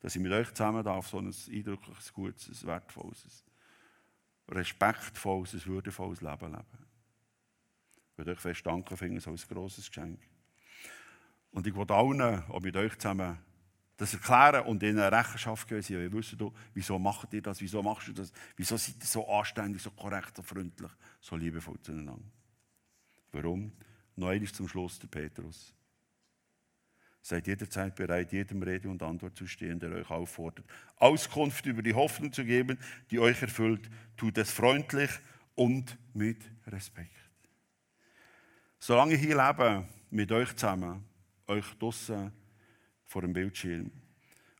dass 0.00 0.16
ich 0.16 0.22
mit 0.22 0.32
euch 0.32 0.52
zusammen 0.52 0.84
darf, 0.84 1.08
so 1.08 1.18
ein 1.18 1.26
eindrückliches, 1.26 2.12
gutes, 2.12 2.66
wertvolles, 2.66 3.44
respektvolles, 4.48 5.66
würdevolles 5.66 6.20
Leben 6.20 6.52
leben. 6.52 6.86
Ich 8.12 8.18
will 8.18 8.30
euch 8.30 8.40
fest 8.40 8.66
danken, 8.66 8.96
finde 8.96 9.18
es 9.18 9.28
als 9.28 9.44
ein 9.44 9.54
grosses 9.54 9.88
Geschenk. 9.88 10.20
Und 11.50 11.66
ich 11.66 11.74
will 11.74 11.90
allen, 11.90 12.42
auch 12.48 12.60
mit 12.60 12.76
euch 12.76 12.96
zusammen, 12.98 13.38
das 13.96 14.14
erklären 14.14 14.64
und 14.66 14.82
ihnen 14.82 14.98
Rechenschaft 15.00 15.68
geben. 15.68 15.82
Sie 15.82 16.12
wissen, 16.12 16.52
wieso 16.72 16.98
macht 16.98 17.32
ihr 17.34 17.42
das, 17.42 17.60
wieso 17.60 17.82
machst 17.82 18.08
du 18.08 18.12
das, 18.12 18.32
wieso 18.56 18.76
seid 18.76 18.96
ihr 19.00 19.06
so 19.06 19.28
anständig, 19.28 19.82
so 19.82 19.90
korrekt, 19.90 20.36
so 20.36 20.42
freundlich, 20.42 20.90
so 21.20 21.36
liebevoll 21.36 21.80
zueinander. 21.80 22.18
Warum? 23.32 23.72
Noch 24.16 24.28
einmal 24.28 24.48
zum 24.48 24.68
Schluss 24.68 24.98
der 24.98 25.08
Petrus. 25.08 25.74
Seid 27.20 27.46
jederzeit 27.46 27.94
bereit, 27.94 28.32
jedem 28.32 28.62
Rede 28.62 28.88
und 28.88 29.02
Antwort 29.02 29.36
zu 29.36 29.46
stehen, 29.46 29.78
der 29.80 29.92
euch 29.92 30.10
auffordert, 30.10 30.64
Auskunft 30.96 31.66
über 31.66 31.82
die 31.82 31.94
Hoffnung 31.94 32.32
zu 32.32 32.44
geben, 32.44 32.78
die 33.10 33.18
euch 33.18 33.42
erfüllt. 33.42 33.90
Tut 34.16 34.38
es 34.38 34.50
freundlich 34.50 35.10
und 35.54 35.98
mit 36.14 36.38
Respekt. 36.66 37.16
Solange 38.78 39.14
ich 39.14 39.20
hier 39.20 39.36
lebe, 39.36 39.86
mit 40.10 40.30
euch 40.32 40.54
zusammen, 40.54 41.04
euch 41.46 41.66
draussen 41.78 42.32
vor 43.04 43.22
dem 43.22 43.32
Bildschirm, 43.32 43.90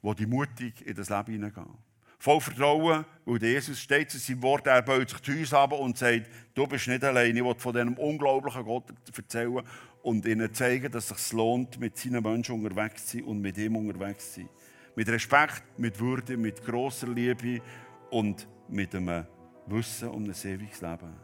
wo 0.02 0.12
die 0.12 0.26
mutig 0.26 0.84
in 0.86 0.96
das 0.96 1.08
Leben 1.08 1.32
hineingehen. 1.32 1.87
Voll 2.18 2.40
Vertrauen, 2.40 3.04
weil 3.24 3.42
Jesus 3.42 3.78
steht 3.78 4.10
zu 4.10 4.18
seinem 4.18 4.42
Wort, 4.42 4.66
er 4.66 4.82
baut 4.82 5.08
sich 5.08 5.22
zu 5.22 5.32
uns 5.32 5.54
ab 5.54 5.72
und 5.72 5.96
sagt, 5.96 6.28
du 6.52 6.66
bist 6.66 6.88
nicht 6.88 7.04
allein. 7.04 7.36
Ich 7.36 7.44
will 7.44 7.54
von 7.56 7.72
diesem 7.72 7.94
unglaublichen 7.94 8.64
Gott 8.64 8.84
erzählen 9.16 9.62
und 10.02 10.26
ihnen 10.26 10.52
zeigen, 10.52 10.90
dass 10.90 11.10
es 11.10 11.28
sich 11.28 11.32
lohnt, 11.32 11.78
mit 11.78 11.96
seinen 11.96 12.22
Menschen 12.22 12.56
unterwegs 12.56 13.06
zu 13.06 13.18
sein 13.18 13.26
und 13.26 13.40
mit 13.40 13.56
ihm 13.56 13.76
unterwegs 13.76 14.32
zu 14.32 14.40
sein. 14.40 14.48
Mit 14.96 15.08
Respekt, 15.08 15.62
mit 15.76 16.00
Würde, 16.00 16.36
mit 16.36 16.64
grosser 16.64 17.06
Liebe 17.06 17.62
und 18.10 18.48
mit 18.68 18.94
einem 18.96 19.24
Wissen 19.66 20.08
um 20.08 20.24
ein 20.24 20.30
ewiges 20.30 20.80
Leben. 20.80 21.14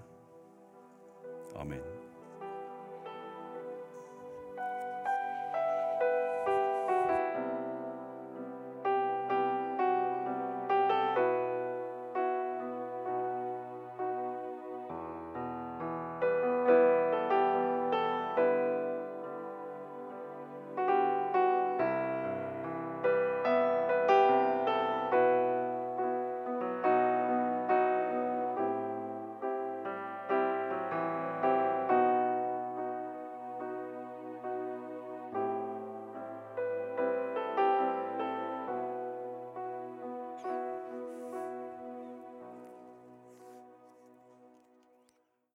Amen. 1.56 2.03